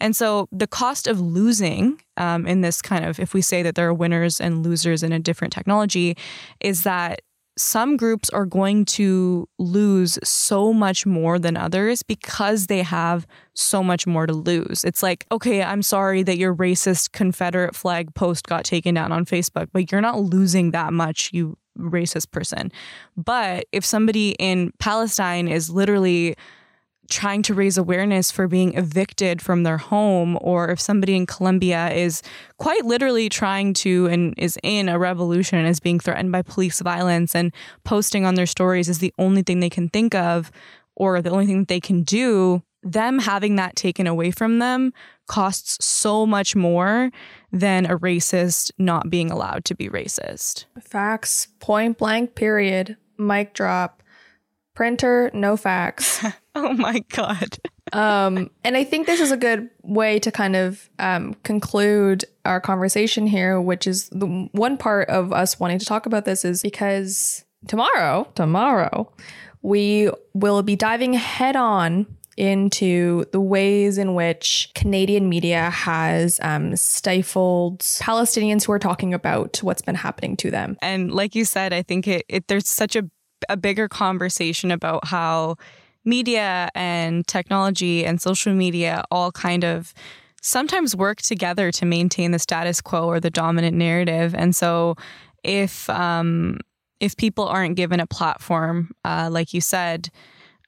And 0.00 0.14
so 0.14 0.48
the 0.52 0.66
cost 0.66 1.06
of 1.06 1.20
losing 1.20 2.00
um, 2.16 2.46
in 2.46 2.60
this 2.60 2.82
kind 2.82 3.04
of, 3.04 3.18
if 3.18 3.32
we 3.32 3.40
say 3.40 3.62
that 3.62 3.74
there 3.74 3.88
are 3.88 3.94
winners 3.94 4.40
and 4.40 4.62
losers 4.62 5.02
in 5.02 5.12
a 5.12 5.18
different 5.18 5.52
technology, 5.52 6.16
is 6.60 6.82
that 6.82 7.22
some 7.56 7.96
groups 7.96 8.28
are 8.30 8.44
going 8.44 8.84
to 8.84 9.48
lose 9.58 10.18
so 10.22 10.72
much 10.72 11.06
more 11.06 11.38
than 11.38 11.56
others 11.56 12.02
because 12.02 12.66
they 12.66 12.82
have 12.82 13.26
so 13.54 13.82
much 13.82 14.06
more 14.06 14.26
to 14.26 14.34
lose. 14.34 14.84
It's 14.84 15.02
like, 15.02 15.26
okay, 15.32 15.62
I'm 15.62 15.82
sorry 15.82 16.22
that 16.22 16.36
your 16.36 16.54
racist 16.54 17.12
Confederate 17.12 17.74
flag 17.74 18.14
post 18.14 18.46
got 18.46 18.64
taken 18.64 18.94
down 18.94 19.10
on 19.10 19.24
Facebook, 19.24 19.68
but 19.72 19.90
you're 19.90 20.02
not 20.02 20.20
losing 20.20 20.72
that 20.72 20.92
much, 20.92 21.30
you 21.32 21.56
racist 21.78 22.30
person. 22.30 22.70
But 23.16 23.66
if 23.72 23.84
somebody 23.84 24.30
in 24.38 24.72
Palestine 24.78 25.48
is 25.48 25.70
literally 25.70 26.36
trying 27.08 27.42
to 27.42 27.54
raise 27.54 27.78
awareness 27.78 28.30
for 28.30 28.48
being 28.48 28.74
evicted 28.74 29.40
from 29.40 29.62
their 29.62 29.78
home, 29.78 30.38
or 30.40 30.70
if 30.70 30.80
somebody 30.80 31.16
in 31.16 31.26
Colombia 31.26 31.90
is 31.90 32.22
quite 32.58 32.84
literally 32.84 33.28
trying 33.28 33.74
to 33.74 34.06
and 34.06 34.34
is 34.36 34.58
in 34.62 34.88
a 34.88 34.98
revolution 34.98 35.58
and 35.58 35.68
is 35.68 35.80
being 35.80 36.00
threatened 36.00 36.32
by 36.32 36.42
police 36.42 36.80
violence 36.80 37.34
and 37.34 37.52
posting 37.84 38.24
on 38.24 38.34
their 38.34 38.46
stories 38.46 38.88
is 38.88 38.98
the 38.98 39.12
only 39.18 39.42
thing 39.42 39.60
they 39.60 39.70
can 39.70 39.88
think 39.88 40.14
of 40.14 40.50
or 40.94 41.20
the 41.20 41.30
only 41.30 41.46
thing 41.46 41.60
that 41.60 41.68
they 41.68 41.80
can 41.80 42.02
do, 42.02 42.62
them 42.82 43.18
having 43.18 43.56
that 43.56 43.76
taken 43.76 44.06
away 44.06 44.30
from 44.30 44.58
them 44.58 44.92
costs 45.26 45.84
so 45.84 46.24
much 46.24 46.54
more 46.54 47.10
than 47.52 47.84
a 47.86 47.98
racist 47.98 48.70
not 48.78 49.10
being 49.10 49.30
allowed 49.30 49.64
to 49.64 49.74
be 49.74 49.88
racist. 49.88 50.66
Facts, 50.80 51.48
point 51.58 51.98
blank, 51.98 52.34
period. 52.34 52.96
Mic 53.18 53.54
drop. 53.54 54.02
Printer, 54.76 55.30
no 55.34 55.56
facts. 55.56 56.24
oh 56.54 56.72
my 56.74 57.00
God. 57.08 57.58
um, 57.92 58.50
and 58.62 58.76
I 58.76 58.84
think 58.84 59.06
this 59.06 59.20
is 59.20 59.32
a 59.32 59.36
good 59.36 59.70
way 59.82 60.20
to 60.20 60.30
kind 60.30 60.54
of 60.54 60.88
um, 61.00 61.34
conclude 61.42 62.24
our 62.44 62.60
conversation 62.60 63.26
here, 63.26 63.60
which 63.60 63.86
is 63.86 64.08
the 64.10 64.48
one 64.52 64.76
part 64.76 65.08
of 65.08 65.32
us 65.32 65.58
wanting 65.58 65.80
to 65.80 65.86
talk 65.86 66.06
about 66.06 66.26
this 66.26 66.44
is 66.44 66.62
because 66.62 67.44
tomorrow, 67.66 68.28
tomorrow, 68.34 69.10
we 69.62 70.10
will 70.34 70.62
be 70.62 70.76
diving 70.76 71.14
head 71.14 71.56
on 71.56 72.06
into 72.36 73.24
the 73.32 73.40
ways 73.40 73.96
in 73.96 74.14
which 74.14 74.70
Canadian 74.74 75.28
media 75.28 75.70
has 75.70 76.38
um, 76.42 76.76
stifled 76.76 77.80
Palestinians 77.80 78.66
who 78.66 78.72
are 78.72 78.78
talking 78.78 79.14
about 79.14 79.56
what's 79.62 79.80
been 79.80 79.94
happening 79.94 80.36
to 80.36 80.50
them. 80.50 80.76
And 80.82 81.10
like 81.10 81.34
you 81.34 81.44
said, 81.44 81.72
I 81.72 81.82
think 81.82 82.06
it, 82.06 82.26
it 82.28 82.48
there's 82.48 82.68
such 82.68 82.94
a 82.94 83.08
a 83.48 83.56
bigger 83.56 83.88
conversation 83.88 84.70
about 84.70 85.06
how 85.06 85.56
media 86.04 86.68
and 86.74 87.26
technology 87.26 88.04
and 88.04 88.20
social 88.20 88.54
media 88.54 89.04
all 89.10 89.32
kind 89.32 89.64
of 89.64 89.92
sometimes 90.40 90.94
work 90.94 91.20
together 91.20 91.72
to 91.72 91.84
maintain 91.84 92.30
the 92.30 92.38
status 92.38 92.80
quo 92.80 93.06
or 93.06 93.18
the 93.18 93.30
dominant 93.30 93.76
narrative. 93.76 94.34
And 94.34 94.54
so 94.54 94.94
if 95.42 95.90
um, 95.90 96.58
if 97.00 97.16
people 97.16 97.46
aren't 97.46 97.76
given 97.76 98.00
a 98.00 98.06
platform, 98.06 98.92
uh, 99.04 99.28
like 99.30 99.52
you 99.52 99.60
said, 99.60 100.08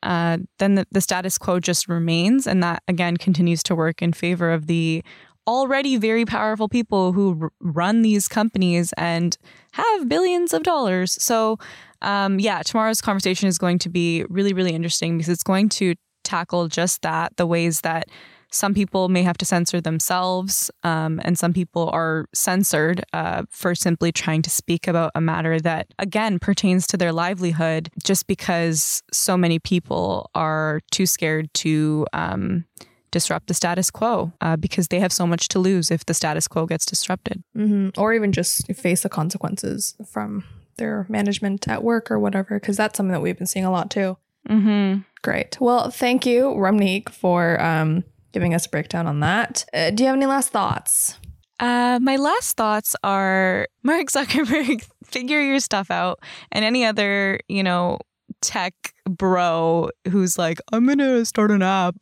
uh, 0.02 0.38
then 0.58 0.74
the, 0.74 0.86
the 0.90 1.00
status 1.00 1.38
quo 1.38 1.58
just 1.60 1.88
remains. 1.88 2.46
And 2.46 2.62
that, 2.62 2.82
again, 2.86 3.16
continues 3.16 3.62
to 3.64 3.74
work 3.74 4.02
in 4.02 4.12
favor 4.12 4.52
of 4.52 4.66
the 4.66 5.02
already 5.46 5.96
very 5.96 6.24
powerful 6.24 6.68
people 6.68 7.12
who 7.12 7.38
r- 7.40 7.50
run 7.60 8.02
these 8.02 8.28
companies 8.28 8.92
and 8.96 9.38
have 9.72 10.08
billions 10.08 10.52
of 10.52 10.62
dollars. 10.62 11.20
So, 11.22 11.58
um, 12.02 12.38
yeah, 12.38 12.62
tomorrow's 12.62 13.00
conversation 13.00 13.48
is 13.48 13.58
going 13.58 13.78
to 13.80 13.88
be 13.88 14.24
really, 14.28 14.52
really 14.52 14.72
interesting 14.72 15.18
because 15.18 15.28
it's 15.28 15.42
going 15.42 15.68
to 15.70 15.94
tackle 16.24 16.68
just 16.68 17.02
that 17.02 17.36
the 17.36 17.46
ways 17.46 17.80
that 17.82 18.08
some 18.50 18.72
people 18.72 19.08
may 19.08 19.22
have 19.22 19.36
to 19.38 19.44
censor 19.44 19.80
themselves, 19.80 20.70
um, 20.82 21.20
and 21.22 21.38
some 21.38 21.52
people 21.52 21.90
are 21.92 22.24
censored 22.34 23.04
uh, 23.12 23.42
for 23.50 23.74
simply 23.74 24.10
trying 24.10 24.40
to 24.42 24.50
speak 24.50 24.88
about 24.88 25.12
a 25.14 25.20
matter 25.20 25.60
that, 25.60 25.88
again, 25.98 26.38
pertains 26.38 26.86
to 26.86 26.96
their 26.96 27.12
livelihood 27.12 27.90
just 28.02 28.26
because 28.26 29.02
so 29.12 29.36
many 29.36 29.58
people 29.58 30.30
are 30.34 30.80
too 30.90 31.06
scared 31.06 31.52
to. 31.54 32.06
Um, 32.12 32.64
disrupt 33.10 33.46
the 33.46 33.54
status 33.54 33.90
quo 33.90 34.30
uh, 34.42 34.54
because 34.54 34.88
they 34.88 35.00
have 35.00 35.10
so 35.10 35.26
much 35.26 35.48
to 35.48 35.58
lose 35.58 35.90
if 35.90 36.04
the 36.04 36.12
status 36.12 36.46
quo 36.46 36.66
gets 36.66 36.84
disrupted. 36.84 37.42
Mm-hmm. 37.56 37.98
Or 37.98 38.12
even 38.12 38.32
just 38.32 38.66
face 38.74 39.02
the 39.02 39.08
consequences 39.08 39.96
from 40.12 40.44
their 40.78 41.06
management 41.08 41.68
at 41.68 41.82
work 41.82 42.10
or 42.10 42.18
whatever, 42.18 42.58
because 42.58 42.76
that's 42.76 42.96
something 42.96 43.12
that 43.12 43.20
we've 43.20 43.38
been 43.38 43.46
seeing 43.46 43.64
a 43.64 43.70
lot 43.70 43.90
too. 43.90 44.16
Mm-hmm. 44.48 45.00
Great. 45.22 45.60
Well, 45.60 45.90
thank 45.90 46.24
you, 46.24 46.54
Ramneek, 46.56 47.10
for 47.10 47.60
um, 47.60 48.04
giving 48.32 48.54
us 48.54 48.66
a 48.66 48.70
breakdown 48.70 49.06
on 49.06 49.20
that. 49.20 49.64
Uh, 49.74 49.90
do 49.90 50.02
you 50.02 50.06
have 50.06 50.16
any 50.16 50.26
last 50.26 50.50
thoughts? 50.50 51.18
Uh, 51.60 51.98
my 52.00 52.16
last 52.16 52.56
thoughts 52.56 52.94
are 53.02 53.66
Mark 53.82 54.06
Zuckerberg, 54.06 54.86
figure 55.04 55.40
your 55.40 55.60
stuff 55.60 55.90
out, 55.90 56.20
and 56.52 56.64
any 56.64 56.84
other, 56.84 57.40
you 57.48 57.62
know, 57.62 57.98
tech 58.40 58.74
bro 59.08 59.90
who's 60.08 60.38
like, 60.38 60.60
I'm 60.72 60.86
gonna 60.86 61.24
start 61.24 61.50
an 61.50 61.62
app. 61.62 61.96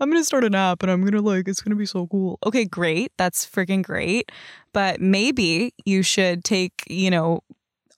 I'm 0.00 0.10
gonna 0.10 0.24
start 0.24 0.44
an 0.44 0.54
app 0.54 0.82
and 0.82 0.90
I'm 0.90 1.04
gonna 1.04 1.20
like, 1.20 1.48
it's 1.48 1.60
gonna 1.60 1.76
be 1.76 1.86
so 1.86 2.06
cool. 2.06 2.38
Okay, 2.46 2.64
great. 2.64 3.12
That's 3.18 3.44
freaking 3.46 3.82
great. 3.82 4.32
But 4.72 5.00
maybe 5.00 5.74
you 5.84 6.02
should 6.02 6.44
take, 6.44 6.72
you 6.88 7.10
know, 7.10 7.40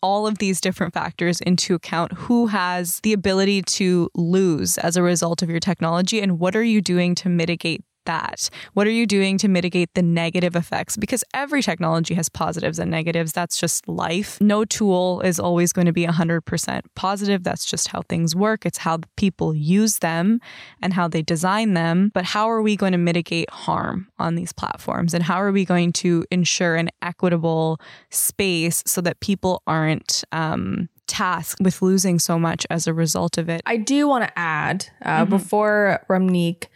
all 0.07 0.29
of 0.29 0.39
these 0.39 0.61
different 0.61 0.95
factors 0.95 1.41
into 1.41 1.75
account. 1.75 2.13
Who 2.13 2.47
has 2.47 3.01
the 3.01 3.13
ability 3.13 3.63
to 3.63 4.09
lose 4.15 4.79
as 4.79 4.97
a 4.97 5.03
result 5.03 5.43
of 5.43 5.51
your 5.51 5.59
technology, 5.59 6.21
and 6.21 6.39
what 6.39 6.55
are 6.55 6.63
you 6.63 6.81
doing 6.81 7.17
to 7.17 7.29
mitigate 7.29 7.83
that? 8.07 8.51
What 8.75 8.87
are 8.87 8.91
you 8.91 9.07
doing 9.07 9.39
to 9.39 9.49
mitigate 9.49 9.95
the 9.95 10.03
negative 10.03 10.57
effects? 10.57 10.97
Because 10.97 11.23
every 11.35 11.63
technology 11.63 12.15
has 12.15 12.29
positives 12.29 12.79
and 12.79 12.91
negatives. 12.91 13.33
That's 13.33 13.59
just 13.59 13.87
life. 13.89 14.41
No 14.41 14.65
tool 14.65 15.21
is 15.21 15.39
always 15.39 15.73
going 15.73 15.87
to 15.87 15.93
be 15.93 16.07
100% 16.07 16.81
positive. 16.95 17.45
That's 17.45 17.65
just 17.65 17.89
how 17.89 18.03
things 18.03 18.35
work. 18.35 18.65
It's 18.65 18.79
how 18.79 19.01
people 19.17 19.55
use 19.55 19.99
them 19.99 20.41
and 20.83 20.95
how 20.95 21.09
they 21.09 21.23
design 21.23 21.75
them. 21.75 22.11
But 22.15 22.25
how 22.25 22.51
are 22.51 22.63
we 22.63 22.77
going 22.77 22.93
to 22.93 22.99
mitigate 22.99 23.51
harm 23.51 24.09
on 24.19 24.35
these 24.35 24.53
platforms? 24.53 25.15
And 25.15 25.23
how 25.23 25.37
are 25.37 25.53
we 25.53 25.65
going 25.65 25.93
to 25.95 26.25
ensure 26.31 26.77
an 26.77 26.91
equitable 27.03 27.81
space 28.11 28.83
so 28.87 29.01
that 29.03 29.21
people 29.21 29.63
aren't, 29.67 30.25
um, 30.33 30.89
tasked 31.07 31.61
with 31.61 31.83
losing 31.83 32.19
so 32.19 32.39
much 32.39 32.67
as 32.71 32.87
a 32.87 32.95
result 32.95 33.39
of 33.39 33.49
it. 33.49 33.63
I 33.67 33.77
do 33.77 34.09
want 34.09 34.25
to 34.25 34.39
add 34.39 34.89
uh, 35.03 35.21
mm-hmm. 35.21 35.31
before 35.31 36.05
Ramneek 36.09 36.67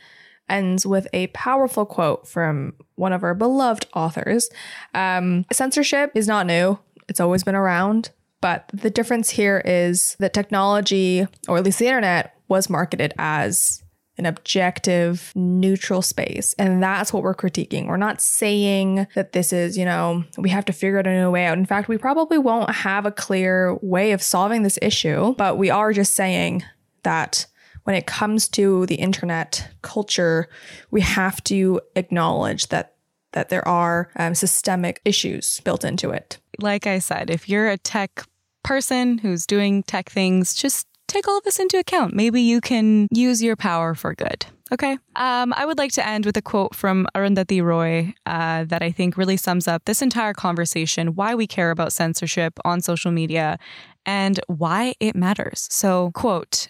ends 0.50 0.84
with 0.84 1.06
a 1.12 1.28
powerful 1.28 1.86
quote 1.86 2.26
from 2.28 2.74
one 2.96 3.12
of 3.12 3.22
our 3.22 3.34
beloved 3.34 3.86
authors. 3.94 4.50
Um, 4.94 5.46
censorship 5.52 6.12
is 6.14 6.28
not 6.28 6.46
new, 6.46 6.78
it's 7.08 7.20
always 7.20 7.44
been 7.44 7.54
around. 7.54 8.10
But 8.40 8.70
the 8.72 8.90
difference 8.90 9.30
here 9.30 9.62
is 9.64 10.16
that 10.18 10.32
technology, 10.32 11.26
or 11.46 11.58
at 11.58 11.64
least 11.64 11.78
the 11.78 11.86
internet, 11.86 12.34
was 12.48 12.70
marketed 12.70 13.12
as 13.18 13.82
an 14.16 14.26
objective, 14.26 15.32
neutral 15.34 16.02
space. 16.02 16.54
And 16.58 16.82
that's 16.82 17.12
what 17.12 17.22
we're 17.22 17.34
critiquing. 17.34 17.86
We're 17.86 17.96
not 17.96 18.20
saying 18.20 19.06
that 19.14 19.32
this 19.32 19.52
is, 19.52 19.78
you 19.78 19.84
know, 19.84 20.24
we 20.36 20.50
have 20.50 20.64
to 20.66 20.72
figure 20.72 20.98
out 20.98 21.06
a 21.06 21.12
new 21.12 21.30
way 21.30 21.46
out. 21.46 21.58
In 21.58 21.64
fact, 21.64 21.88
we 21.88 21.96
probably 21.96 22.38
won't 22.38 22.70
have 22.70 23.06
a 23.06 23.10
clear 23.10 23.76
way 23.82 24.12
of 24.12 24.22
solving 24.22 24.62
this 24.62 24.78
issue, 24.82 25.34
but 25.36 25.56
we 25.56 25.70
are 25.70 25.92
just 25.92 26.14
saying 26.14 26.62
that 27.02 27.46
when 27.84 27.96
it 27.96 28.06
comes 28.06 28.48
to 28.48 28.86
the 28.86 28.96
internet 28.96 29.68
culture, 29.82 30.48
we 30.90 31.00
have 31.00 31.42
to 31.44 31.80
acknowledge 31.96 32.68
that 32.68 32.94
that 33.32 33.48
there 33.48 33.66
are 33.66 34.10
um, 34.16 34.34
systemic 34.34 35.00
issues 35.04 35.60
built 35.60 35.84
into 35.84 36.10
it. 36.10 36.38
Like 36.58 36.88
I 36.88 36.98
said, 36.98 37.30
if 37.30 37.48
you're 37.48 37.68
a 37.68 37.78
tech 37.78 38.24
person 38.64 39.18
who's 39.18 39.46
doing 39.46 39.84
tech 39.84 40.10
things, 40.10 40.52
just 40.52 40.88
take 41.06 41.28
all 41.28 41.38
of 41.38 41.44
this 41.44 41.58
into 41.58 41.78
account. 41.78 42.14
Maybe 42.14 42.40
you 42.40 42.60
can 42.60 43.08
use 43.12 43.42
your 43.42 43.56
power 43.56 43.94
for 43.94 44.14
good. 44.14 44.46
Okay. 44.72 44.92
Um, 45.16 45.52
I 45.56 45.66
would 45.66 45.78
like 45.78 45.90
to 45.92 46.06
end 46.06 46.24
with 46.24 46.36
a 46.36 46.42
quote 46.42 46.74
from 46.74 47.06
Arundhati 47.16 47.62
Roy 47.62 48.14
uh, 48.26 48.64
that 48.64 48.82
I 48.82 48.92
think 48.92 49.16
really 49.16 49.36
sums 49.36 49.66
up 49.66 49.84
this 49.84 50.00
entire 50.00 50.32
conversation, 50.32 51.16
why 51.16 51.34
we 51.34 51.46
care 51.46 51.72
about 51.72 51.92
censorship 51.92 52.58
on 52.64 52.80
social 52.80 53.10
media, 53.10 53.58
and 54.06 54.38
why 54.46 54.94
it 55.00 55.16
matters. 55.16 55.66
So, 55.70 56.12
quote, 56.14 56.68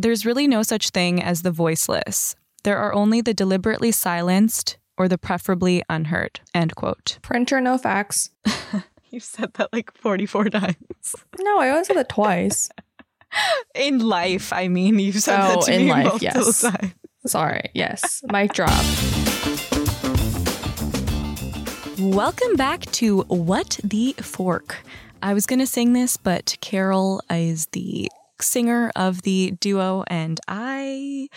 there's 0.00 0.24
really 0.24 0.46
no 0.46 0.62
such 0.62 0.90
thing 0.90 1.20
as 1.20 1.42
the 1.42 1.50
voiceless. 1.50 2.36
There 2.62 2.78
are 2.78 2.94
only 2.94 3.20
the 3.20 3.34
deliberately 3.34 3.90
silenced 3.90 4.78
or 4.96 5.08
the 5.08 5.18
preferably 5.18 5.82
unheard. 5.90 6.38
End 6.54 6.76
quote. 6.76 7.18
Printer, 7.22 7.60
no 7.60 7.78
facts. 7.78 8.30
you 9.10 9.18
said 9.18 9.54
that 9.54 9.72
like 9.72 9.92
44 9.96 10.50
times. 10.50 11.16
No, 11.40 11.58
I 11.58 11.70
only 11.70 11.84
said 11.84 11.96
that 11.96 12.08
twice. 12.08 12.70
in 13.74 13.98
life, 13.98 14.52
I 14.52 14.68
mean, 14.68 15.00
you've 15.00 15.16
said 15.16 15.40
oh, 15.40 15.48
that 15.48 15.62
to 15.62 15.74
in 15.74 15.86
me 15.86 15.90
life, 15.90 16.04
multiple 16.04 16.42
yes. 16.42 16.60
times. 16.62 16.94
Sorry. 17.26 17.70
Yes. 17.74 18.22
Mic 18.30 18.52
drop. 18.52 18.84
Welcome 21.98 22.54
back 22.54 22.82
to 22.92 23.22
What 23.22 23.80
the 23.82 24.14
Fork. 24.20 24.76
I 25.20 25.34
was 25.34 25.46
going 25.46 25.58
to 25.58 25.66
sing 25.66 25.92
this, 25.92 26.16
but 26.16 26.56
Carol 26.60 27.20
is 27.28 27.66
the 27.72 28.08
singer 28.42 28.90
of 28.96 29.22
the 29.22 29.52
duo, 29.60 30.04
and 30.08 30.40
I 30.48 31.28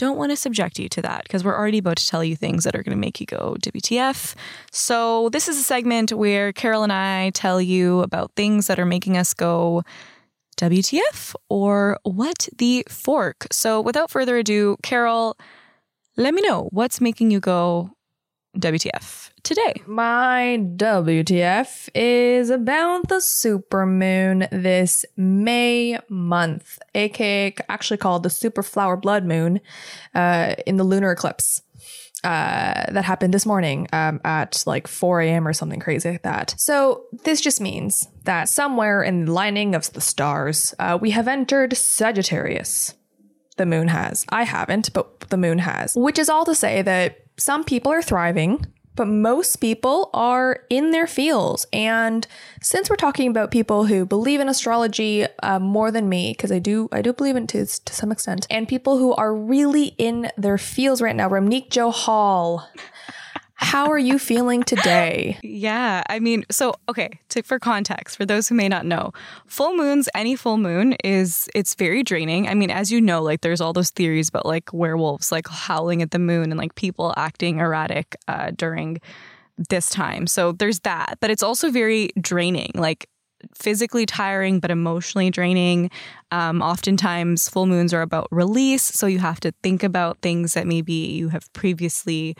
don't 0.00 0.16
want 0.16 0.32
to 0.32 0.36
subject 0.36 0.78
you 0.78 0.88
to 0.88 1.02
that 1.02 1.24
because 1.24 1.44
we're 1.44 1.56
already 1.56 1.78
about 1.78 1.98
to 1.98 2.06
tell 2.06 2.24
you 2.24 2.34
things 2.34 2.64
that 2.64 2.74
are 2.74 2.82
going 2.82 2.96
to 2.96 3.00
make 3.00 3.20
you 3.20 3.26
go 3.26 3.56
WTF. 3.60 4.34
So, 4.72 5.28
this 5.28 5.46
is 5.46 5.58
a 5.58 5.62
segment 5.62 6.12
where 6.12 6.52
Carol 6.52 6.82
and 6.82 6.92
I 6.92 7.30
tell 7.30 7.60
you 7.60 8.00
about 8.00 8.32
things 8.34 8.66
that 8.66 8.78
are 8.78 8.86
making 8.86 9.18
us 9.18 9.34
go 9.34 9.82
WTF 10.56 11.34
or 11.48 11.98
what 12.02 12.48
the 12.56 12.86
fork. 12.88 13.46
So, 13.52 13.80
without 13.80 14.10
further 14.10 14.38
ado, 14.38 14.76
Carol, 14.82 15.36
let 16.16 16.34
me 16.34 16.42
know 16.42 16.68
what's 16.72 17.00
making 17.00 17.30
you 17.30 17.40
go 17.40 17.90
WTF 18.58 19.30
today? 19.42 19.74
My 19.86 20.58
WTF 20.76 21.88
is 21.94 22.50
about 22.50 23.08
the 23.08 23.16
supermoon 23.16 24.48
this 24.50 25.04
May 25.16 25.98
month, 26.08 26.78
aka 26.94 27.54
actually 27.68 27.98
called 27.98 28.22
the 28.22 28.30
super 28.30 28.62
flower 28.62 28.96
blood 28.96 29.24
moon, 29.24 29.60
uh, 30.14 30.56
in 30.66 30.76
the 30.76 30.84
lunar 30.84 31.12
eclipse. 31.12 31.62
Uh, 32.22 32.84
that 32.92 33.04
happened 33.04 33.32
this 33.32 33.46
morning 33.46 33.88
um, 33.94 34.20
at 34.24 34.62
like 34.66 34.86
4 34.86 35.22
a.m. 35.22 35.48
or 35.48 35.54
something 35.54 35.80
crazy 35.80 36.10
like 36.10 36.22
that. 36.22 36.54
So, 36.58 37.04
this 37.24 37.40
just 37.40 37.62
means 37.62 38.08
that 38.24 38.50
somewhere 38.50 39.02
in 39.02 39.24
the 39.24 39.32
lining 39.32 39.74
of 39.74 39.90
the 39.94 40.02
stars, 40.02 40.74
uh, 40.78 40.98
we 41.00 41.12
have 41.12 41.28
entered 41.28 41.74
Sagittarius. 41.74 42.92
The 43.56 43.64
moon 43.64 43.88
has. 43.88 44.26
I 44.28 44.42
haven't, 44.42 44.92
but 44.92 45.20
the 45.30 45.38
moon 45.38 45.60
has. 45.60 45.94
Which 45.96 46.18
is 46.18 46.28
all 46.28 46.44
to 46.44 46.54
say 46.54 46.82
that 46.82 47.29
some 47.40 47.64
people 47.64 47.90
are 47.90 48.02
thriving, 48.02 48.66
but 48.96 49.06
most 49.06 49.56
people 49.56 50.10
are 50.12 50.64
in 50.68 50.90
their 50.90 51.06
feels. 51.06 51.66
And 51.72 52.26
since 52.60 52.90
we're 52.90 52.96
talking 52.96 53.30
about 53.30 53.50
people 53.50 53.86
who 53.86 54.04
believe 54.04 54.40
in 54.40 54.48
astrology 54.48 55.26
uh, 55.42 55.58
more 55.58 55.90
than 55.90 56.08
me, 56.08 56.32
because 56.32 56.52
I 56.52 56.58
do, 56.58 56.88
I 56.92 57.00
do 57.00 57.14
believe 57.14 57.36
in 57.36 57.44
it 57.44 57.48
to, 57.50 57.64
to 57.64 57.94
some 57.94 58.12
extent, 58.12 58.46
and 58.50 58.68
people 58.68 58.98
who 58.98 59.14
are 59.14 59.34
really 59.34 59.94
in 59.96 60.30
their 60.36 60.58
feels 60.58 61.00
right 61.00 61.16
now, 61.16 61.30
Ramneek 61.30 61.70
Johal. 61.70 62.66
How 63.70 63.88
are 63.92 63.98
you 64.00 64.18
feeling 64.18 64.64
today? 64.64 65.38
Yeah, 65.44 66.02
I 66.08 66.18
mean, 66.18 66.44
so 66.50 66.74
okay, 66.88 67.08
to, 67.28 67.44
for 67.44 67.60
context, 67.60 68.16
for 68.16 68.26
those 68.26 68.48
who 68.48 68.56
may 68.56 68.68
not 68.68 68.84
know, 68.84 69.12
full 69.46 69.76
moons, 69.76 70.08
any 70.12 70.34
full 70.34 70.56
moon 70.56 70.94
is 71.04 71.48
it's 71.54 71.76
very 71.76 72.02
draining. 72.02 72.48
I 72.48 72.54
mean, 72.54 72.72
as 72.72 72.90
you 72.90 73.00
know, 73.00 73.22
like 73.22 73.42
there's 73.42 73.60
all 73.60 73.72
those 73.72 73.90
theories 73.90 74.28
about 74.28 74.44
like 74.44 74.72
werewolves 74.72 75.30
like 75.30 75.46
howling 75.46 76.02
at 76.02 76.10
the 76.10 76.18
moon 76.18 76.50
and 76.50 76.58
like 76.58 76.74
people 76.74 77.14
acting 77.16 77.60
erratic 77.60 78.16
uh, 78.26 78.50
during 78.56 79.00
this 79.68 79.88
time. 79.88 80.26
So 80.26 80.50
there's 80.50 80.80
that, 80.80 81.18
but 81.20 81.30
it's 81.30 81.44
also 81.44 81.70
very 81.70 82.10
draining. 82.20 82.72
Like 82.74 83.08
physically 83.54 84.04
tiring 84.04 84.58
but 84.58 84.72
emotionally 84.72 85.30
draining. 85.30 85.92
Um, 86.32 86.60
oftentimes, 86.60 87.48
full 87.48 87.66
moons 87.66 87.94
are 87.94 88.02
about 88.02 88.26
release, 88.32 88.82
so 88.82 89.06
you 89.06 89.20
have 89.20 89.38
to 89.40 89.52
think 89.62 89.84
about 89.84 90.18
things 90.22 90.54
that 90.54 90.66
maybe 90.66 90.92
you 90.92 91.28
have 91.28 91.52
previously 91.52 92.34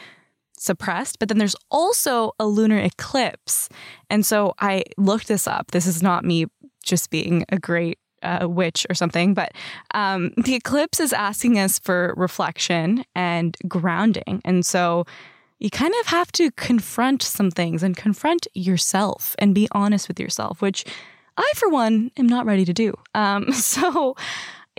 suppressed, 0.60 1.18
but 1.18 1.28
then 1.28 1.38
there's 1.38 1.56
also 1.70 2.32
a 2.38 2.46
lunar 2.46 2.78
eclipse. 2.78 3.68
And 4.10 4.24
so 4.26 4.54
I 4.60 4.84
looked 4.98 5.26
this 5.26 5.46
up. 5.46 5.70
This 5.70 5.86
is 5.86 6.02
not 6.02 6.24
me 6.24 6.46
just 6.84 7.10
being 7.10 7.46
a 7.48 7.58
great 7.58 7.98
uh, 8.22 8.46
witch 8.48 8.86
or 8.90 8.94
something, 8.94 9.32
but 9.32 9.52
um, 9.94 10.32
the 10.36 10.54
eclipse 10.54 11.00
is 11.00 11.14
asking 11.14 11.58
us 11.58 11.78
for 11.78 12.12
reflection 12.16 13.04
and 13.14 13.56
grounding. 13.66 14.42
And 14.44 14.64
so 14.64 15.06
you 15.58 15.70
kind 15.70 15.94
of 16.00 16.06
have 16.06 16.30
to 16.32 16.50
confront 16.52 17.22
some 17.22 17.50
things 17.50 17.82
and 17.82 17.96
confront 17.96 18.46
yourself 18.52 19.34
and 19.38 19.54
be 19.54 19.66
honest 19.72 20.08
with 20.08 20.20
yourself, 20.20 20.60
which 20.60 20.84
I, 21.38 21.52
for 21.56 21.70
one, 21.70 22.10
am 22.18 22.26
not 22.26 22.44
ready 22.44 22.66
to 22.66 22.74
do. 22.74 22.92
Um, 23.14 23.50
so 23.52 24.14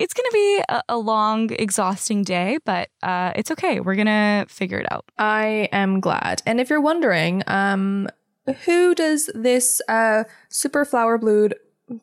it's 0.01 0.13
going 0.13 0.25
to 0.25 0.33
be 0.33 0.63
a, 0.67 0.83
a, 0.89 0.97
long, 0.97 1.51
exhausting 1.51 2.23
day, 2.23 2.57
but 2.65 2.89
uh, 3.03 3.33
it's 3.35 3.51
okay. 3.51 3.79
We're 3.79 3.95
going 3.95 4.07
to 4.07 4.45
figure 4.49 4.79
it 4.79 4.91
out. 4.91 5.05
I 5.17 5.69
am 5.71 5.99
glad. 5.99 6.41
And 6.45 6.59
if 6.59 6.69
you're 6.69 6.81
wondering, 6.81 7.43
um, 7.45 8.09
who 8.65 8.95
does 8.95 9.29
this 9.35 9.79
uh, 9.87 10.23
super 10.49 10.85
flower 10.85 11.19
blood, 11.19 11.53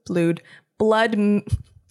blood, 0.06 0.42
blood, 0.78 1.16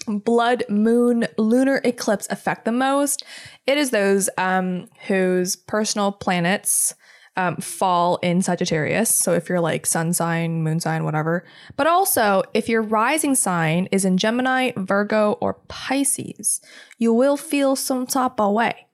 blood 0.07 0.63
moon 0.69 1.27
lunar 1.37 1.81
eclipse 1.83 2.27
affect 2.29 2.63
the 2.63 2.71
most? 2.71 3.23
It 3.65 3.77
is 3.77 3.91
those 3.91 4.29
um, 4.37 4.87
whose 5.07 5.57
personal 5.57 6.13
planets 6.13 6.95
um, 7.37 7.57
fall 7.57 8.17
in 8.23 8.41
Sagittarius. 8.41 9.13
So 9.13 9.33
if 9.33 9.47
you're 9.47 9.61
like 9.61 9.85
sun 9.85 10.11
sign, 10.11 10.63
moon 10.63 10.79
sign, 10.79 11.05
whatever. 11.05 11.45
But 11.77 11.87
also, 11.87 12.41
if 12.53 12.67
your 12.67 12.81
rising 12.81 13.35
sign 13.35 13.87
is 13.91 14.03
in 14.03 14.17
Gemini, 14.17 14.71
Virgo, 14.75 15.33
or 15.33 15.53
Pisces, 15.67 16.59
you 16.97 17.13
will 17.13 17.37
feel 17.37 17.75
some 17.75 18.07
type 18.07 18.39
of 18.39 18.53
way. 18.53 18.87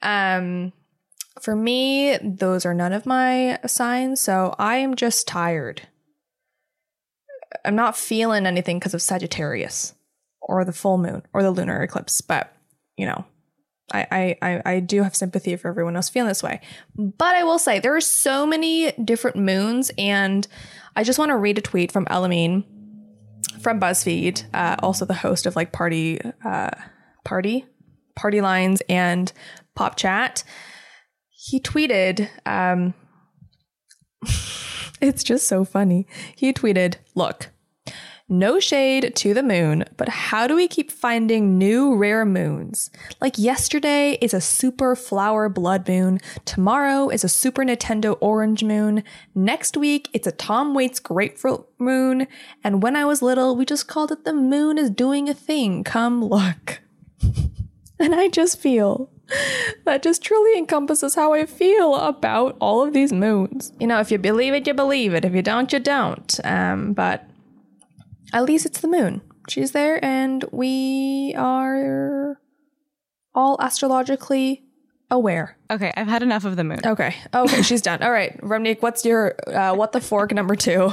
Um, 0.00 0.72
for 1.40 1.54
me, 1.54 2.16
those 2.22 2.64
are 2.64 2.74
none 2.74 2.94
of 2.94 3.04
my 3.04 3.58
signs. 3.66 4.22
So 4.22 4.54
I 4.58 4.78
am 4.78 4.96
just 4.96 5.28
tired. 5.28 5.82
I'm 7.64 7.76
not 7.76 7.96
feeling 7.96 8.46
anything 8.46 8.78
because 8.78 8.94
of 8.94 9.02
Sagittarius 9.02 9.94
or 10.40 10.64
the 10.64 10.72
full 10.72 10.96
moon 10.96 11.22
or 11.34 11.42
the 11.42 11.50
lunar 11.50 11.82
eclipse, 11.82 12.22
but 12.22 12.52
you 12.96 13.04
know, 13.04 13.26
I, 13.92 14.36
I, 14.42 14.62
I 14.64 14.80
do 14.80 15.02
have 15.02 15.14
sympathy 15.14 15.54
for 15.56 15.68
everyone 15.68 15.94
else 15.94 16.08
feeling 16.08 16.28
this 16.28 16.42
way. 16.42 16.60
But 16.96 17.36
I 17.36 17.44
will 17.44 17.58
say 17.58 17.78
there 17.78 17.94
are 17.94 18.00
so 18.00 18.44
many 18.46 18.92
different 18.92 19.36
moons, 19.36 19.90
and 19.96 20.46
I 20.96 21.04
just 21.04 21.18
want 21.18 21.30
to 21.30 21.36
read 21.36 21.58
a 21.58 21.60
tweet 21.60 21.92
from 21.92 22.04
Elamin 22.06 22.64
from 23.60 23.80
BuzzFeed, 23.80 24.44
uh, 24.54 24.76
also 24.82 25.04
the 25.04 25.14
host 25.14 25.46
of 25.46 25.56
like 25.56 25.72
Party 25.72 26.20
uh, 26.44 26.70
Party 27.24 27.64
Party 28.16 28.40
Lines 28.40 28.82
and 28.88 29.32
Pop 29.74 29.96
Chat. 29.96 30.42
He 31.28 31.60
tweeted, 31.60 32.28
um, 32.44 32.94
it's 35.00 35.22
just 35.22 35.46
so 35.46 35.64
funny. 35.64 36.06
He 36.34 36.52
tweeted, 36.52 36.96
"Look, 37.14 37.50
no 38.28 38.58
shade 38.58 39.14
to 39.14 39.34
the 39.34 39.42
moon, 39.42 39.84
but 39.96 40.08
how 40.08 40.46
do 40.46 40.56
we 40.56 40.66
keep 40.66 40.90
finding 40.90 41.58
new 41.58 41.94
rare 41.94 42.24
moons? 42.24 42.90
Like 43.20 43.38
yesterday 43.38 44.18
is 44.20 44.34
a 44.34 44.40
super 44.40 44.96
flower 44.96 45.48
blood 45.48 45.88
moon, 45.88 46.18
tomorrow 46.44 47.08
is 47.08 47.22
a 47.22 47.28
super 47.28 47.62
Nintendo 47.62 48.18
orange 48.20 48.64
moon, 48.64 49.04
next 49.34 49.76
week 49.76 50.08
it's 50.12 50.26
a 50.26 50.32
Tom 50.32 50.74
Waits 50.74 50.98
grapefruit 50.98 51.64
moon, 51.78 52.26
and 52.64 52.82
when 52.82 52.96
I 52.96 53.04
was 53.04 53.22
little, 53.22 53.54
we 53.54 53.64
just 53.64 53.86
called 53.86 54.10
it 54.10 54.24
the 54.24 54.32
moon 54.32 54.76
is 54.76 54.90
doing 54.90 55.28
a 55.28 55.34
thing. 55.34 55.84
Come 55.84 56.24
look. 56.24 56.80
and 57.98 58.14
I 58.14 58.28
just 58.28 58.58
feel 58.58 59.10
that 59.84 60.02
just 60.02 60.22
truly 60.22 60.58
encompasses 60.58 61.14
how 61.14 61.32
I 61.32 61.46
feel 61.46 61.94
about 61.96 62.56
all 62.60 62.82
of 62.82 62.92
these 62.92 63.12
moons. 63.12 63.72
You 63.80 63.86
know, 63.86 64.00
if 64.00 64.10
you 64.10 64.18
believe 64.18 64.54
it, 64.54 64.66
you 64.66 64.74
believe 64.74 65.14
it. 65.14 65.24
If 65.24 65.34
you 65.34 65.42
don't, 65.42 65.72
you 65.72 65.80
don't. 65.80 66.40
Um, 66.44 66.92
but 66.92 67.28
at 68.32 68.44
least 68.44 68.66
it's 68.66 68.80
the 68.80 68.88
moon. 68.88 69.22
She's 69.48 69.72
there, 69.72 70.04
and 70.04 70.44
we 70.50 71.34
are 71.36 72.40
all 73.34 73.56
astrologically 73.60 74.64
aware. 75.10 75.56
Okay, 75.70 75.92
I've 75.96 76.08
had 76.08 76.22
enough 76.22 76.44
of 76.44 76.56
the 76.56 76.64
moon. 76.64 76.80
Okay, 76.84 77.14
okay, 77.32 77.62
she's 77.62 77.82
done. 77.82 78.02
All 78.02 78.10
right, 78.10 78.36
Ramneek, 78.40 78.82
what's 78.82 79.04
your 79.04 79.36
uh, 79.46 79.74
what 79.74 79.92
the 79.92 80.00
fork 80.00 80.32
number 80.32 80.56
two? 80.56 80.92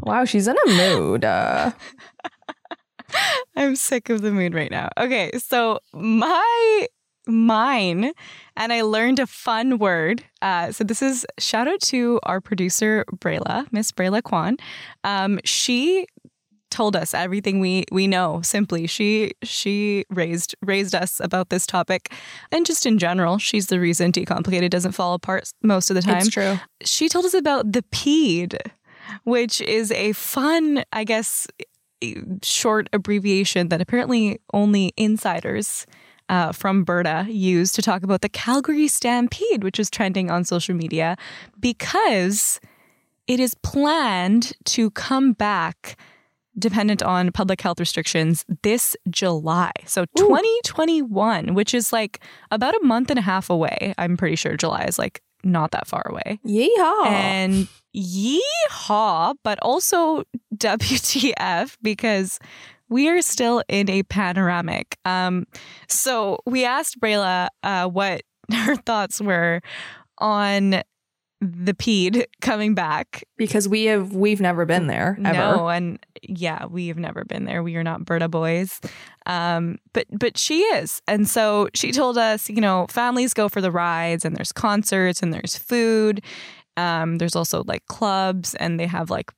Wow, 0.00 0.24
she's 0.24 0.48
in 0.48 0.56
a 0.66 0.70
mood. 0.70 1.24
Uh. 1.24 1.72
I'm 3.56 3.76
sick 3.76 4.10
of 4.10 4.22
the 4.22 4.32
moon 4.32 4.54
right 4.54 4.70
now. 4.70 4.88
Okay, 4.98 5.30
so 5.38 5.78
my 5.92 6.86
mine 7.26 8.12
and 8.56 8.72
I 8.72 8.82
learned 8.82 9.18
a 9.18 9.26
fun 9.26 9.78
word. 9.78 10.24
Uh, 10.42 10.72
so 10.72 10.84
this 10.84 11.00
is 11.00 11.24
shout 11.38 11.68
out 11.68 11.80
to 11.82 12.20
our 12.24 12.40
producer 12.40 13.04
Brayla, 13.16 13.66
Miss 13.72 13.92
Brayla 13.92 14.22
Kwan. 14.22 14.56
Um, 15.04 15.40
she 15.44 16.06
told 16.74 16.96
us 16.96 17.14
everything 17.14 17.60
we 17.60 17.84
we 17.92 18.06
know 18.06 18.40
simply. 18.42 18.86
She 18.86 19.32
she 19.42 20.04
raised 20.10 20.54
raised 20.60 20.94
us 20.94 21.20
about 21.20 21.48
this 21.48 21.66
topic. 21.66 22.12
And 22.50 22.66
just 22.66 22.84
in 22.84 22.98
general 22.98 23.38
she's 23.38 23.66
the 23.68 23.78
reason 23.78 24.12
decomplicated 24.12 24.70
doesn't 24.70 24.92
fall 24.92 25.14
apart 25.14 25.52
most 25.62 25.90
of 25.90 25.94
the 25.94 26.02
time. 26.02 26.18
It's 26.18 26.28
true. 26.28 26.58
She 26.82 27.08
told 27.08 27.24
us 27.24 27.34
about 27.34 27.72
the 27.72 27.82
'Pede 27.82 28.58
which 29.24 29.60
is 29.60 29.92
a 29.92 30.12
fun 30.12 30.82
i 30.90 31.04
guess 31.04 31.46
short 32.42 32.88
abbreviation 32.92 33.68
that 33.68 33.80
apparently 33.80 34.40
only 34.52 34.92
insiders 34.96 35.86
uh, 36.28 36.52
from 36.52 36.84
Berta 36.84 37.26
use 37.28 37.70
to 37.72 37.82
talk 37.82 38.02
about 38.02 38.22
the 38.22 38.30
Calgary 38.30 38.88
Stampede, 38.88 39.62
which 39.62 39.78
is 39.78 39.90
trending 39.90 40.30
on 40.30 40.44
social 40.44 40.74
media 40.74 41.16
because 41.60 42.60
it 43.26 43.40
is 43.40 43.54
planned 43.54 44.52
to 44.64 44.90
come 44.90 45.32
back 45.32 45.96
dependent 46.58 47.02
on 47.02 47.32
public 47.32 47.60
health 47.60 47.80
restrictions 47.80 48.44
this 48.62 48.96
July. 49.10 49.72
So 49.86 50.02
Ooh. 50.02 50.06
2021, 50.16 51.54
which 51.54 51.74
is 51.74 51.92
like 51.92 52.20
about 52.50 52.74
a 52.74 52.80
month 52.82 53.10
and 53.10 53.18
a 53.18 53.22
half 53.22 53.50
away. 53.50 53.94
I'm 53.98 54.16
pretty 54.16 54.36
sure 54.36 54.56
July 54.56 54.84
is 54.84 54.98
like 54.98 55.20
not 55.42 55.72
that 55.72 55.86
far 55.86 56.02
away. 56.06 56.38
Yeehaw. 56.46 57.06
And 57.06 57.68
yeehaw, 57.94 59.34
but 59.42 59.58
also 59.62 60.24
WTF 60.56 61.76
because 61.82 62.38
we 62.88 63.08
are 63.08 63.22
still 63.22 63.62
in 63.68 63.88
a 63.90 64.02
panoramic. 64.04 64.98
Um, 65.04 65.46
so 65.88 66.38
we 66.46 66.64
asked 66.64 67.00
Brayla 67.00 67.48
uh, 67.62 67.88
what 67.88 68.22
her 68.52 68.76
thoughts 68.76 69.20
were 69.20 69.60
on 70.18 70.82
the 71.44 71.74
'Pede 71.74 72.24
coming 72.40 72.74
back 72.74 73.24
because 73.36 73.68
we 73.68 73.84
have 73.84 74.14
we've 74.14 74.40
never 74.40 74.64
been 74.64 74.86
there 74.86 75.18
ever. 75.24 75.56
No, 75.56 75.68
and 75.68 76.04
yeah, 76.22 76.66
we 76.66 76.88
have 76.88 76.98
never 76.98 77.24
been 77.24 77.44
there. 77.44 77.62
We 77.62 77.76
are 77.76 77.84
not 77.84 78.04
Berta 78.04 78.28
boys, 78.28 78.80
um, 79.26 79.78
but 79.92 80.06
but 80.10 80.38
she 80.38 80.60
is, 80.60 81.02
and 81.06 81.28
so 81.28 81.68
she 81.74 81.92
told 81.92 82.18
us, 82.18 82.48
you 82.48 82.60
know, 82.60 82.86
families 82.88 83.34
go 83.34 83.48
for 83.48 83.60
the 83.60 83.70
rides, 83.70 84.24
and 84.24 84.34
there's 84.36 84.52
concerts, 84.52 85.22
and 85.22 85.32
there's 85.32 85.56
food. 85.56 86.22
Um, 86.76 87.18
there's 87.18 87.36
also 87.36 87.62
like 87.66 87.86
clubs, 87.86 88.54
and 88.54 88.80
they 88.80 88.86
have 88.86 89.10
like 89.10 89.30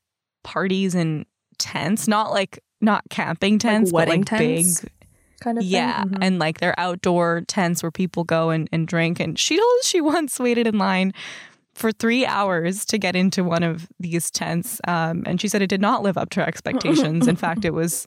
parties 0.45 0.95
and 0.95 1.27
tents, 1.59 2.07
not 2.07 2.31
like 2.31 2.61
not 2.81 3.03
camping 3.11 3.59
tents, 3.59 3.90
like 3.92 4.07
wedding 4.09 4.23
but 4.23 4.33
like 4.33 4.40
tents? 4.40 4.81
big 4.81 4.92
kind 5.40 5.59
of 5.59 5.64
yeah 5.64 6.03
mm-hmm. 6.03 6.23
and 6.23 6.38
like 6.38 6.61
they're 6.61 6.79
outdoor 6.79 7.42
tents 7.47 7.83
where 7.83 7.90
people 7.90 8.25
go 8.25 8.51
and, 8.51 8.69
and 8.73 8.88
drink 8.88 9.21
and 9.21 9.38
she 9.38 9.57
told 9.57 9.79
us 9.81 9.87
she 9.87 10.01
once 10.16 10.38
waited 10.38 10.66
in 10.66 10.79
line 10.79 11.12
for 11.77 11.93
three 11.93 12.25
hours 12.25 12.85
to 12.87 12.97
get 12.99 13.15
into 13.15 13.45
one 13.45 13.62
of 13.62 13.87
these 14.01 14.31
tents. 14.31 14.81
Um, 14.89 15.23
and 15.27 15.41
she 15.41 15.47
said 15.47 15.61
it 15.61 15.67
did 15.69 15.81
not 15.81 16.03
live 16.03 16.17
up 16.17 16.31
to 16.31 16.41
her 16.41 16.47
expectations. 16.47 17.29
In 17.29 17.37
fact, 17.37 17.65
it 17.65 17.75
was 17.75 18.07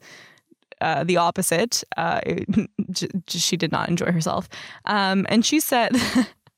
uh, 0.81 1.03
the 1.03 1.17
opposite. 1.17 1.83
Uh, 1.95 2.19
it, 2.25 2.69
j- 2.91 3.07
she 3.27 3.55
did 3.55 3.71
not 3.71 3.87
enjoy 3.87 4.11
herself. 4.11 4.49
Um, 4.85 5.25
and 5.29 5.45
she 5.45 5.59
said 5.59 5.91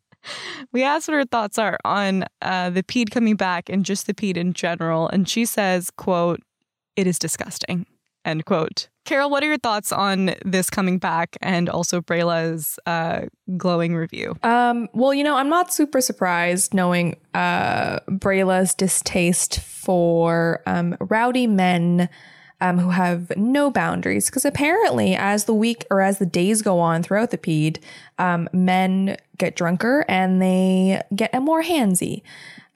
we 0.71 0.84
asked 0.84 1.10
what 1.10 1.15
her 1.15 1.26
thoughts 1.26 1.60
are 1.60 1.78
on 1.84 2.24
uh, 2.41 2.69
the 2.69 2.84
'Pede 2.84 3.12
coming 3.12 3.36
back 3.36 3.67
and 3.69 3.84
just 3.84 4.08
the 4.08 4.13
'Pede 4.13 4.38
in 4.38 4.54
general, 4.54 5.10
and 5.10 5.28
she 5.28 5.45
says, 5.45 5.91
"quote 5.91 6.39
It 6.95 7.08
is 7.08 7.19
disgusting." 7.19 7.86
End 8.24 8.45
quote. 8.45 8.88
Carol, 9.05 9.29
what 9.29 9.43
are 9.43 9.47
your 9.47 9.57
thoughts 9.57 9.91
on 9.91 10.35
this 10.45 10.69
coming 10.69 10.99
back 10.99 11.37
and 11.41 11.69
also 11.69 12.01
Brayla's 12.01 12.77
uh, 12.85 13.21
glowing 13.57 13.95
review? 13.95 14.35
Um, 14.43 14.89
well, 14.93 15.13
you 15.13 15.23
know, 15.23 15.35
I'm 15.35 15.49
not 15.49 15.73
super 15.73 16.01
surprised 16.01 16.73
knowing 16.73 17.17
uh, 17.33 17.99
Brayla's 18.07 18.73
distaste 18.73 19.59
for 19.59 20.61
um, 20.65 20.95
rowdy 20.99 21.47
men 21.47 22.09
um, 22.61 22.77
who 22.77 22.91
have 22.91 23.35
no 23.35 23.71
boundaries. 23.71 24.27
Because 24.27 24.45
apparently, 24.45 25.15
as 25.15 25.45
the 25.45 25.53
week 25.53 25.85
or 25.89 25.99
as 26.01 26.19
the 26.19 26.25
days 26.25 26.61
go 26.61 26.79
on 26.79 27.03
throughout 27.03 27.31
the 27.31 27.37
PED, 27.37 27.79
um, 28.19 28.47
men 28.53 29.17
get 29.37 29.55
drunker 29.55 30.05
and 30.07 30.41
they 30.41 31.01
get 31.15 31.33
more 31.41 31.63
handsy. 31.63 32.21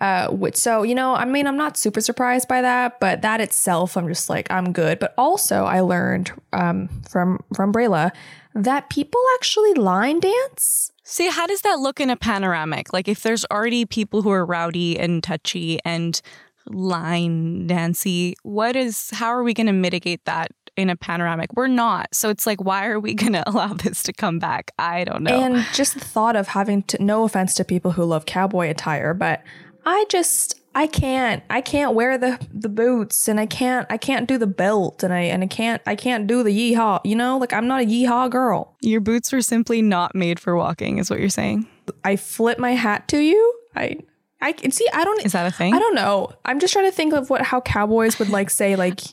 Uh, 0.02 0.28
which 0.28 0.58
so 0.58 0.84
you 0.84 0.94
know, 0.94 1.16
I 1.16 1.24
mean, 1.26 1.48
I'm 1.48 1.56
not 1.56 1.78
super 1.78 2.02
surprised 2.02 2.48
by 2.48 2.62
that, 2.62 3.00
but 3.00 3.22
that 3.22 3.40
itself, 3.40 3.96
I'm 3.96 4.08
just 4.08 4.30
like, 4.30 4.52
I'm 4.52 4.74
good. 4.74 5.00
But 5.00 5.14
also, 5.18 5.64
I 5.64 5.80
learned 5.80 6.34
um, 6.52 6.90
from 7.10 7.40
from 7.54 7.72
Brayla 7.72 8.12
that 8.54 8.90
people 8.90 9.22
actually 9.36 9.74
line 9.74 10.20
dance. 10.20 10.92
See, 11.04 11.30
how 11.30 11.46
does 11.46 11.62
that 11.62 11.80
look 11.80 12.00
in 12.00 12.10
a 12.10 12.18
panoramic? 12.18 12.92
Like, 12.92 13.08
if 13.08 13.22
there's 13.22 13.46
already 13.52 13.86
people 13.86 14.22
who 14.22 14.32
are 14.32 14.46
rowdy 14.46 14.98
and 14.98 15.24
touchy 15.24 15.80
and 15.86 16.20
line 16.68 17.68
Nancy, 17.68 18.36
what 18.44 18.76
is 18.76 19.10
how 19.12 19.28
are 19.28 19.44
we 19.44 19.54
going 19.54 19.68
to 19.68 19.74
mitigate 19.74 20.26
that 20.26 20.52
in 20.76 20.90
a 20.90 20.96
panoramic? 20.96 21.54
We're 21.54 21.68
not. 21.68 22.14
So 22.14 22.30
it's 22.30 22.46
like 22.46 22.64
why 22.64 22.88
are 22.88 23.00
we 23.00 23.14
going 23.16 23.34
to 23.34 23.48
allow 23.50 23.74
this 23.74 24.04
to 24.04 24.14
come 24.14 24.40
back? 24.40 24.72
I 24.80 25.04
don't 25.04 25.24
know. 25.24 25.40
And 25.40 25.66
just 25.74 25.94
the 25.94 26.00
thought 26.00 26.36
of 26.36 26.50
having 26.50 26.84
to 26.84 27.04
no 27.04 27.24
offense 27.24 27.54
to 27.56 27.64
people 27.64 27.92
who 27.92 28.04
love 28.04 28.26
cowboy 28.26 28.70
attire, 28.70 29.14
but 29.14 29.44
I 29.86 30.06
just 30.10 30.60
I 30.74 30.88
can't 30.88 31.44
I 31.50 31.62
can't 31.62 31.94
wear 31.94 32.18
the 32.18 32.40
the 32.54 32.70
boots 32.70 33.28
and 33.28 33.40
I 33.40 33.46
can't 33.46 33.88
I 33.90 33.98
can't 33.98 34.28
do 34.28 34.38
the 34.38 34.48
belt 34.48 35.04
and 35.04 35.14
I 35.14 35.22
and 35.22 35.44
I 35.44 35.48
can't 35.48 35.82
I 35.86 35.96
can't 35.96 36.28
do 36.28 36.44
the 36.44 36.50
yeehaw. 36.50 37.02
You 37.04 37.16
know, 37.16 37.38
like 37.38 37.54
I'm 37.54 37.68
not 37.68 37.82
a 37.82 37.86
yeehaw 37.86 38.30
girl. 38.30 38.76
Your 38.82 39.02
boots 39.02 39.32
were 39.32 39.42
simply 39.42 39.82
not 39.82 40.16
made 40.16 40.40
for 40.40 40.56
walking, 40.56 40.98
is 40.98 41.10
what 41.10 41.20
you're 41.20 41.30
saying. 41.30 41.68
I 42.04 42.16
flip 42.16 42.60
my 42.60 42.72
hat 42.72 43.08
to 43.10 43.20
you. 43.20 43.54
I 43.76 43.98
I 44.42 44.52
can 44.52 44.72
see. 44.72 44.88
I 44.94 45.04
don't. 45.04 45.26
Is 45.26 45.32
that 45.32 45.48
a 45.48 45.52
thing? 45.52 45.74
I 45.74 45.80
don't 45.80 45.96
know. 45.96 46.32
I'm 46.44 46.60
just 46.60 46.74
trying 46.74 46.86
to 46.86 46.92
think 46.92 47.14
of 47.14 47.30
what 47.30 47.42
how 47.42 47.62
cowboys 47.62 48.20
would 48.20 48.30
like 48.30 48.50
say 48.50 48.76
like. 48.76 49.02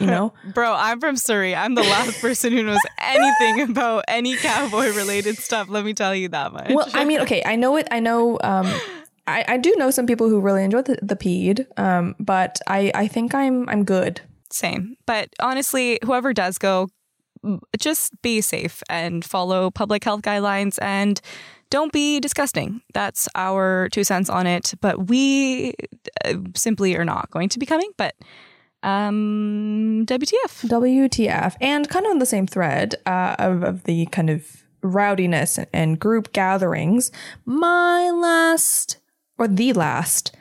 You 0.00 0.06
know, 0.06 0.32
bro, 0.54 0.72
I'm 0.72 1.00
from 1.00 1.16
Surrey. 1.16 1.54
I'm 1.54 1.74
the 1.74 1.82
last 1.82 2.20
person 2.20 2.52
who 2.52 2.62
knows 2.62 2.78
anything 2.98 3.68
about 3.68 4.04
any 4.08 4.36
cowboy 4.36 4.94
related 4.94 5.36
stuff. 5.36 5.68
Let 5.68 5.84
me 5.84 5.92
tell 5.92 6.14
you 6.14 6.28
that 6.28 6.52
much. 6.52 6.70
Well, 6.70 6.88
I 6.94 7.04
mean, 7.04 7.20
okay, 7.22 7.42
I 7.44 7.56
know 7.56 7.76
it. 7.76 7.88
I 7.90 8.00
know. 8.00 8.38
Um, 8.42 8.72
I, 9.26 9.44
I 9.48 9.56
do 9.56 9.74
know 9.76 9.90
some 9.90 10.06
people 10.06 10.28
who 10.28 10.40
really 10.40 10.64
enjoy 10.64 10.82
the, 10.82 10.98
the 11.02 11.16
PED, 11.16 11.66
um, 11.76 12.14
but 12.20 12.60
I, 12.66 12.92
I 12.94 13.08
think 13.08 13.34
I'm 13.34 13.68
I'm 13.68 13.84
good. 13.84 14.20
Same. 14.50 14.96
But 15.06 15.30
honestly, 15.40 15.98
whoever 16.04 16.32
does 16.32 16.58
go, 16.58 16.88
just 17.78 18.20
be 18.22 18.40
safe 18.40 18.82
and 18.88 19.24
follow 19.24 19.70
public 19.70 20.04
health 20.04 20.22
guidelines 20.22 20.78
and 20.80 21.20
don't 21.70 21.92
be 21.92 22.20
disgusting. 22.20 22.80
That's 22.94 23.28
our 23.34 23.88
two 23.90 24.04
cents 24.04 24.30
on 24.30 24.46
it. 24.46 24.74
But 24.80 25.08
we 25.08 25.74
uh, 26.24 26.34
simply 26.54 26.96
are 26.96 27.04
not 27.04 27.30
going 27.30 27.48
to 27.50 27.58
be 27.58 27.66
coming. 27.66 27.90
But 27.96 28.14
um, 28.82 30.04
WTF. 30.06 30.68
WTF. 30.68 31.56
And 31.60 31.88
kind 31.88 32.06
of 32.06 32.10
on 32.10 32.18
the 32.18 32.26
same 32.26 32.46
thread 32.46 32.94
uh, 33.04 33.36
of, 33.38 33.62
of 33.62 33.84
the 33.84 34.06
kind 34.06 34.30
of 34.30 34.64
rowdiness 34.82 35.58
and 35.72 35.98
group 35.98 36.32
gatherings, 36.32 37.10
my 37.44 38.10
last, 38.10 38.98
or 39.38 39.48
the 39.48 39.72
last, 39.72 40.34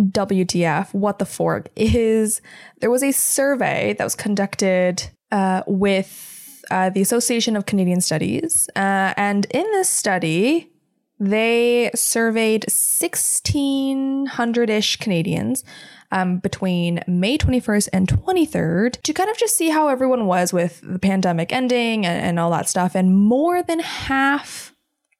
WTF, 0.00 0.92
what 0.92 1.18
the 1.18 1.24
fork, 1.24 1.68
is 1.74 2.40
there 2.80 2.90
was 2.90 3.02
a 3.02 3.12
survey 3.12 3.94
that 3.94 4.04
was 4.04 4.14
conducted 4.14 5.08
uh, 5.32 5.62
with 5.66 6.64
uh, 6.70 6.90
the 6.90 7.00
Association 7.00 7.56
of 7.56 7.66
Canadian 7.66 8.00
Studies. 8.00 8.68
Uh, 8.76 9.14
and 9.16 9.46
in 9.50 9.64
this 9.72 9.88
study, 9.88 10.70
they 11.18 11.90
surveyed 11.94 12.64
1,600 12.64 14.70
ish 14.70 14.96
Canadians 14.96 15.64
um, 16.12 16.38
between 16.38 17.02
May 17.06 17.38
21st 17.38 17.88
and 17.92 18.08
23rd 18.08 19.02
to 19.02 19.12
kind 19.12 19.30
of 19.30 19.36
just 19.36 19.56
see 19.56 19.70
how 19.70 19.88
everyone 19.88 20.26
was 20.26 20.52
with 20.52 20.80
the 20.82 20.98
pandemic 20.98 21.52
ending 21.52 22.04
and, 22.04 22.22
and 22.22 22.38
all 22.38 22.50
that 22.50 22.68
stuff. 22.68 22.94
And 22.94 23.16
more 23.16 23.62
than 23.62 23.80
half 23.80 24.74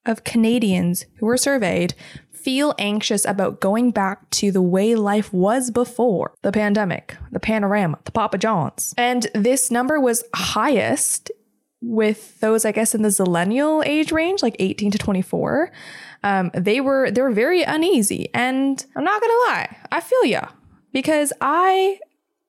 of 0.04 0.24
Canadians 0.24 1.06
who 1.18 1.26
were 1.26 1.36
surveyed 1.36 1.94
feel 2.46 2.76
anxious 2.78 3.24
about 3.24 3.58
going 3.58 3.90
back 3.90 4.30
to 4.30 4.52
the 4.52 4.62
way 4.62 4.94
life 4.94 5.32
was 5.32 5.68
before 5.72 6.32
the 6.42 6.52
pandemic, 6.52 7.16
the 7.32 7.40
panorama, 7.40 7.98
the 8.04 8.12
Papa 8.12 8.38
Johns. 8.38 8.94
And 8.96 9.26
this 9.34 9.72
number 9.72 9.98
was 9.98 10.22
highest 10.32 11.32
with 11.82 12.38
those, 12.38 12.64
I 12.64 12.70
guess, 12.70 12.94
in 12.94 13.02
the 13.02 13.08
zillennial 13.08 13.84
age 13.84 14.12
range, 14.12 14.44
like 14.44 14.54
18 14.60 14.92
to 14.92 14.98
24. 14.98 15.72
Um, 16.22 16.52
they 16.54 16.80
were 16.80 17.10
they 17.10 17.20
were 17.20 17.32
very 17.32 17.64
uneasy. 17.64 18.28
And 18.32 18.86
I'm 18.94 19.02
not 19.02 19.20
gonna 19.20 19.32
lie, 19.48 19.76
I 19.90 19.98
feel 19.98 20.24
ya. 20.24 20.46
Because 20.92 21.32
I 21.40 21.98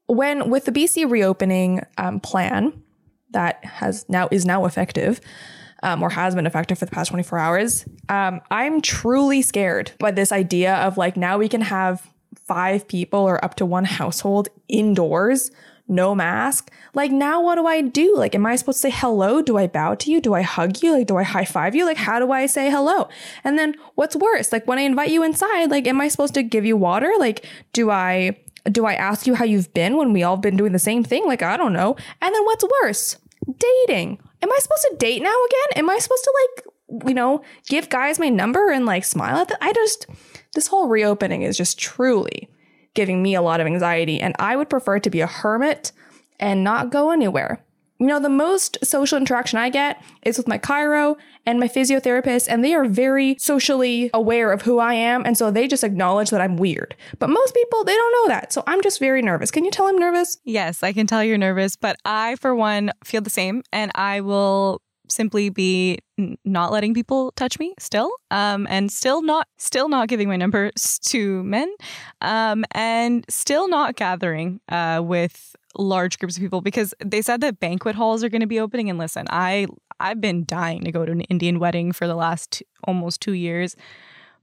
when 0.06 0.52
with 0.52 0.66
the 0.66 0.72
BC 0.72 1.10
reopening 1.10 1.82
um, 1.98 2.20
plan 2.20 2.84
that 3.32 3.66
has 3.66 4.08
now 4.08 4.28
is 4.30 4.46
now 4.46 4.66
effective, 4.66 5.22
um, 5.84 6.02
or 6.02 6.10
has 6.10 6.36
been 6.36 6.46
effective 6.46 6.80
for 6.80 6.86
the 6.86 6.92
past 6.92 7.10
24 7.10 7.40
hours, 7.40 7.86
um, 8.10 8.42
I'm 8.52 8.82
truly 8.82 9.42
scared 9.42 9.92
by 10.00 10.12
this 10.12 10.32
idea 10.32 10.76
of 10.76 10.98
like 10.98 11.18
now 11.18 11.38
we 11.38 11.48
can 11.48 11.62
have 11.62 12.08
five 12.36 12.88
people 12.88 13.20
or 13.20 13.44
up 13.44 13.56
to 13.56 13.66
one 13.66 13.86
household 13.86 14.48
indoors, 14.68 15.52
no 15.88 16.16
mask. 16.16 16.72
Like 16.94 17.12
now 17.12 17.42
what 17.42 17.56
do 17.56 17.66
I 17.66 17.82
do? 17.82 18.16
Like 18.16 18.36
am 18.36 18.46
I 18.46 18.56
supposed 18.56 18.78
to 18.78 18.90
say 18.90 18.96
hello? 18.96 19.42
Do 19.42 19.58
I 19.58 19.68
bow 19.68 19.96
to 19.96 20.12
you? 20.12 20.20
Do 20.20 20.34
I 20.34 20.42
hug 20.42 20.82
you? 20.82 20.94
Like 20.94 21.08
do 21.08 21.18
I 21.18 21.24
high 21.24 21.46
five 21.46 21.76
you? 21.76 21.86
Like 21.86 21.98
how 21.98 22.20
do 22.20 22.32
I 22.32 22.46
say 22.46 22.70
hello? 22.70 23.08
And 23.44 23.58
then 23.58 23.76
what's 23.96 24.16
worse? 24.16 24.52
Like 24.52 24.68
when 24.68 24.80
I 24.80 24.84
invite 24.84 25.10
you 25.10 25.24
inside, 25.24 25.70
like 25.70 25.88
am 25.88 26.02
I 26.02 26.08
supposed 26.08 26.34
to 26.36 26.44
give 26.44 26.66
you 26.66 26.78
water? 26.78 27.12
Like 27.20 27.46
do 27.74 27.90
I 27.90 28.38
do 28.72 28.86
I 28.86 28.96
ask 28.96 29.28
you 29.28 29.36
how 29.36 29.46
you've 29.46 29.74
been 29.74 29.96
when 29.96 30.12
we 30.12 30.24
all 30.24 30.38
been 30.38 30.58
doing 30.58 30.74
the 30.74 30.80
same 30.80 31.04
thing? 31.04 31.26
Like 31.26 31.42
I 31.42 31.56
don't 31.58 31.74
know. 31.74 31.96
And 32.22 32.34
then 32.34 32.44
what's 32.44 32.66
worse? 32.82 33.18
Dating 33.88 34.20
am 34.42 34.52
I 34.52 34.58
supposed 34.60 34.86
to 34.90 34.96
date 34.98 35.22
now 35.22 35.30
again? 35.46 35.84
Am 35.84 35.90
I 35.90 35.98
supposed 36.00 36.24
to 36.24 36.34
like, 36.42 37.08
you 37.08 37.14
know, 37.14 37.42
give 37.68 37.90
guys 37.90 38.20
my 38.20 38.30
number 38.30 38.70
and 38.70 38.86
like 38.86 39.04
smile 39.04 39.38
at 39.38 39.50
them? 39.50 39.58
I 39.62 39.74
just, 39.74 40.08
this 40.54 40.68
whole 40.68 40.88
reopening 40.88 41.42
is 41.42 41.58
just 41.58 41.80
truly 41.80 42.50
giving 42.94 43.22
me 43.22 43.36
a 43.36 43.42
lot 43.42 43.62
of 43.62 43.68
anxiety. 43.68 44.20
And 44.20 44.36
I 44.40 44.56
would 44.56 44.70
prefer 44.70 45.00
to 45.00 45.10
be 45.10 45.22
a 45.22 45.28
hermit 45.28 45.92
and 46.40 46.64
not 46.64 46.90
go 46.90 47.12
anywhere. 47.12 47.64
You 48.00 48.08
know, 48.08 48.20
the 48.20 48.30
most 48.30 48.78
social 48.84 49.18
interaction 49.18 49.58
I 49.58 49.70
get 49.70 50.04
is 50.24 50.38
with 50.38 50.48
my 50.48 50.60
chiro 50.60 51.16
and 51.46 51.60
my 51.60 51.68
physiotherapist, 51.68 52.48
and 52.50 52.64
they 52.64 52.76
are 52.76 52.86
very 52.86 53.38
socially 53.40 54.10
aware 54.14 54.52
of 54.52 54.62
who 54.62 54.80
I 54.80 54.94
am. 54.94 55.26
And 55.26 55.38
so 55.38 55.50
they 55.50 55.68
just 55.68 55.84
acknowledge 55.84 56.30
that 56.30 56.42
I'm 56.42 56.58
weird. 56.58 56.96
But 57.18 57.30
most 57.30 57.56
people, 57.56 57.84
they 57.84 57.96
don't 57.96 58.12
know 58.12 58.36
that. 58.36 58.54
So 58.54 58.64
I'm 58.68 58.82
just 58.82 59.00
very 59.00 59.22
nervous. 59.22 59.50
Can 59.50 59.66
you 59.66 59.72
tell 59.72 59.88
I'm 59.88 59.98
nervous? 59.98 60.38
Yes, 60.44 60.84
I 60.84 60.94
can 60.94 61.08
tell 61.08 61.24
you're 61.24 61.38
nervous, 61.38 61.76
but 61.76 61.98
I, 62.06 62.36
for 62.36 62.54
one, 62.54 62.92
feel 63.04 63.22
the 63.22 63.30
same. 63.30 63.64
And 63.72 63.92
I 63.96 64.22
will 64.22 64.82
simply 65.10 65.50
be 65.50 66.00
not 66.44 66.72
letting 66.72 66.94
people 66.94 67.32
touch 67.34 67.60
me 67.60 67.74
still 67.80 68.12
um, 68.32 68.68
and 68.70 68.92
still 68.92 69.22
not 69.22 69.48
still 69.58 69.88
not 69.88 70.08
giving 70.08 70.28
my 70.28 70.36
numbers 70.36 71.00
to 71.00 71.44
men 71.44 71.74
um, 72.22 72.66
and 72.72 73.26
still 73.30 73.68
not 73.70 73.96
gathering 73.96 74.60
uh, 74.70 75.02
with 75.04 75.56
large 75.76 76.20
groups 76.20 76.38
of 76.38 76.42
people 76.42 76.62
because 76.62 76.94
they 77.04 77.22
said 77.22 77.42
that 77.42 77.60
banquet 77.60 77.96
halls 77.96 78.24
are 78.24 78.30
going 78.30 78.42
to 78.42 78.48
be 78.48 78.60
opening. 78.60 78.90
And 78.90 79.00
listen, 79.00 79.26
I 79.30 79.68
I've 80.00 80.22
been 80.22 80.46
dying 80.46 80.84
to 80.84 80.92
go 80.92 81.06
to 81.06 81.12
an 81.12 81.22
Indian 81.22 81.60
wedding 81.60 81.92
for 81.92 82.08
the 82.08 82.16
last 82.16 82.62
almost 82.84 83.22
two 83.22 83.34
years, 83.34 83.76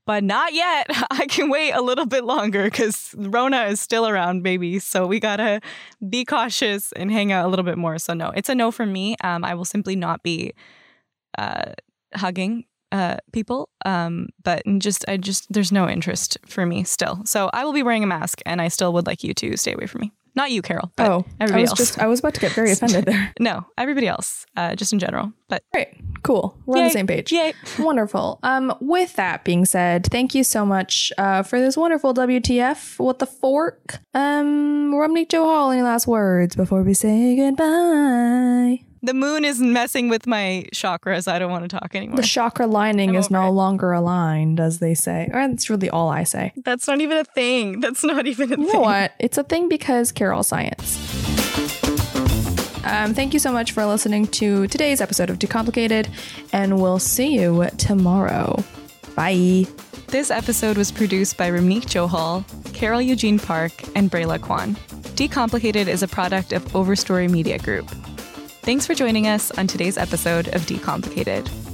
but 0.07 0.25
not 0.25 0.53
yet. 0.53 0.87
I 1.11 1.27
can 1.27 1.49
wait 1.49 1.73
a 1.73 1.81
little 1.81 2.07
bit 2.07 2.25
longer 2.25 2.65
because 2.65 3.15
Rona 3.17 3.65
is 3.65 3.81
still 3.81 4.07
around, 4.07 4.43
baby. 4.43 4.79
So 4.79 5.07
we 5.07 5.21
gotta 5.21 5.61
be 6.09 6.25
cautious 6.25 6.93
and 6.93 7.11
hang 7.11 7.33
out 7.33 7.47
a 7.47 7.49
little 7.49 7.65
bit 7.65 7.79
more. 7.79 7.99
So 7.99 8.15
no, 8.15 8.31
it's 8.31 8.49
a 8.49 8.55
no 8.55 8.71
for 8.71 8.87
me. 8.87 9.17
Um, 9.23 9.45
I 9.45 9.55
will 9.55 9.65
simply 9.65 9.97
not 9.97 10.23
be 10.23 10.53
uh, 11.39 11.73
hugging 12.15 12.65
uh, 12.95 13.17
people. 13.33 13.69
Um, 13.85 14.29
but 14.43 14.63
just 14.79 15.05
I 15.09 15.17
just 15.17 15.53
there's 15.53 15.73
no 15.73 15.89
interest 15.89 16.39
for 16.47 16.65
me 16.65 16.85
still. 16.85 17.23
So 17.25 17.51
I 17.53 17.65
will 17.65 17.73
be 17.73 17.83
wearing 17.83 18.05
a 18.05 18.07
mask, 18.07 18.41
and 18.47 18.63
I 18.63 18.69
still 18.69 18.93
would 18.93 19.07
like 19.07 19.25
you 19.25 19.35
to 19.35 19.57
stay 19.57 19.73
away 19.73 19.87
from 19.87 20.03
me. 20.03 20.13
Not 20.37 20.51
you, 20.51 20.63
Carol. 20.63 20.91
Oh, 20.99 21.25
everybody 21.41 21.61
I 21.61 21.63
was 21.63 21.71
else. 21.71 21.79
Just, 21.79 21.99
I 21.99 22.07
was 22.07 22.19
about 22.19 22.35
to 22.35 22.41
get 22.41 22.53
very 22.53 22.73
offended 22.73 23.05
there. 23.05 23.33
no, 23.41 23.65
everybody 23.79 24.09
else, 24.09 24.47
uh, 24.57 24.75
just 24.75 24.93
in 24.93 24.99
general. 24.99 25.33
But 25.49 25.63
great, 25.73 25.89
cool. 26.23 26.59
We're 26.67 26.77
Yay. 26.77 26.83
on 26.83 26.89
the 26.89 26.93
same 26.93 27.07
page. 27.07 27.31
Yay. 27.33 27.55
Wonderful. 27.79 28.41
Um, 28.43 28.75
with 28.81 29.15
that 29.17 29.45
being 29.45 29.65
said, 29.65 30.07
thank 30.07 30.35
you 30.35 30.43
so 30.43 30.67
much 30.67 31.13
uh, 31.19 31.43
for 31.43 31.61
this 31.61 31.77
wonderful 31.77 32.15
WTF. 32.15 32.99
What 32.99 33.19
the 33.21 33.27
fork? 33.27 33.99
Um, 34.15 34.93
Ramneek 34.93 35.29
Johal. 35.29 35.73
Any 35.73 35.83
last 35.83 36.07
words 36.07 36.57
before 36.57 36.83
we 36.83 36.95
say 36.95 37.37
goodbye? 37.37 38.85
The 39.05 39.13
moon 39.13 39.45
is 39.45 39.61
messing 39.61 40.09
with 40.09 40.27
my 40.27 40.65
chakras. 40.73 41.29
I 41.31 41.39
don't 41.39 41.51
want 41.51 41.69
to 41.69 41.77
talk 41.79 41.95
anymore. 41.95 42.17
The 42.17 42.23
chakra 42.23 42.67
lining 42.67 43.11
I'm 43.11 43.17
is 43.17 43.31
no 43.31 43.49
it. 43.49 43.51
longer 43.51 43.93
aligned, 43.93 44.59
as 44.61 44.79
they 44.79 44.95
say. 44.95 45.29
Or 45.31 45.47
that's 45.47 45.69
really 45.69 45.91
all 45.91 46.09
I 46.09 46.25
say. 46.25 46.55
That's 46.65 46.89
not 46.89 47.03
even 47.03 47.19
a 47.19 47.25
thing. 47.25 47.81
That's 47.81 48.03
not 48.03 48.27
even 48.27 48.53
a 48.55 48.57
You 48.57 48.65
thing. 48.65 48.73
know 48.73 48.81
what? 48.81 49.13
It's 49.19 49.37
a 49.37 49.43
thing 49.45 49.69
because 49.69 50.11
Carol 50.11 50.43
Science. 50.43 50.97
Um, 52.87 53.13
thank 53.13 53.35
you 53.35 53.41
so 53.41 53.53
much 53.53 53.73
for 53.73 53.85
listening 53.85 54.27
to 54.29 54.67
today's 54.69 55.03
episode 55.03 55.29
of 55.29 55.39
Decomplicated, 55.39 56.09
and 56.55 56.81
we'll 56.81 56.99
see 56.99 57.35
you 57.39 57.69
tomorrow. 57.77 58.63
Bye. 59.17 59.67
This 60.09 60.31
episode 60.31 60.79
was 60.79 60.91
produced 60.91 61.37
by 61.37 61.51
Ramneek 61.51 61.83
Johal, 61.85 62.45
Carol 62.73 63.03
Eugene 63.03 63.39
Park, 63.39 63.73
and 63.97 64.11
Brayla 64.11 64.41
Kwan. 64.41 64.77
Decomplicated 65.17 65.89
is 65.89 66.03
a 66.03 66.09
product 66.09 66.53
of 66.55 66.63
Overstory 66.73 67.29
Media 67.29 67.59
Group. 67.59 67.87
Thanks 68.65 68.87
for 68.87 68.95
joining 68.95 69.27
us 69.27 69.51
on 69.59 69.67
today's 69.67 69.99
episode 69.99 70.49
of 70.55 70.63
Decomplicated. 70.63 71.74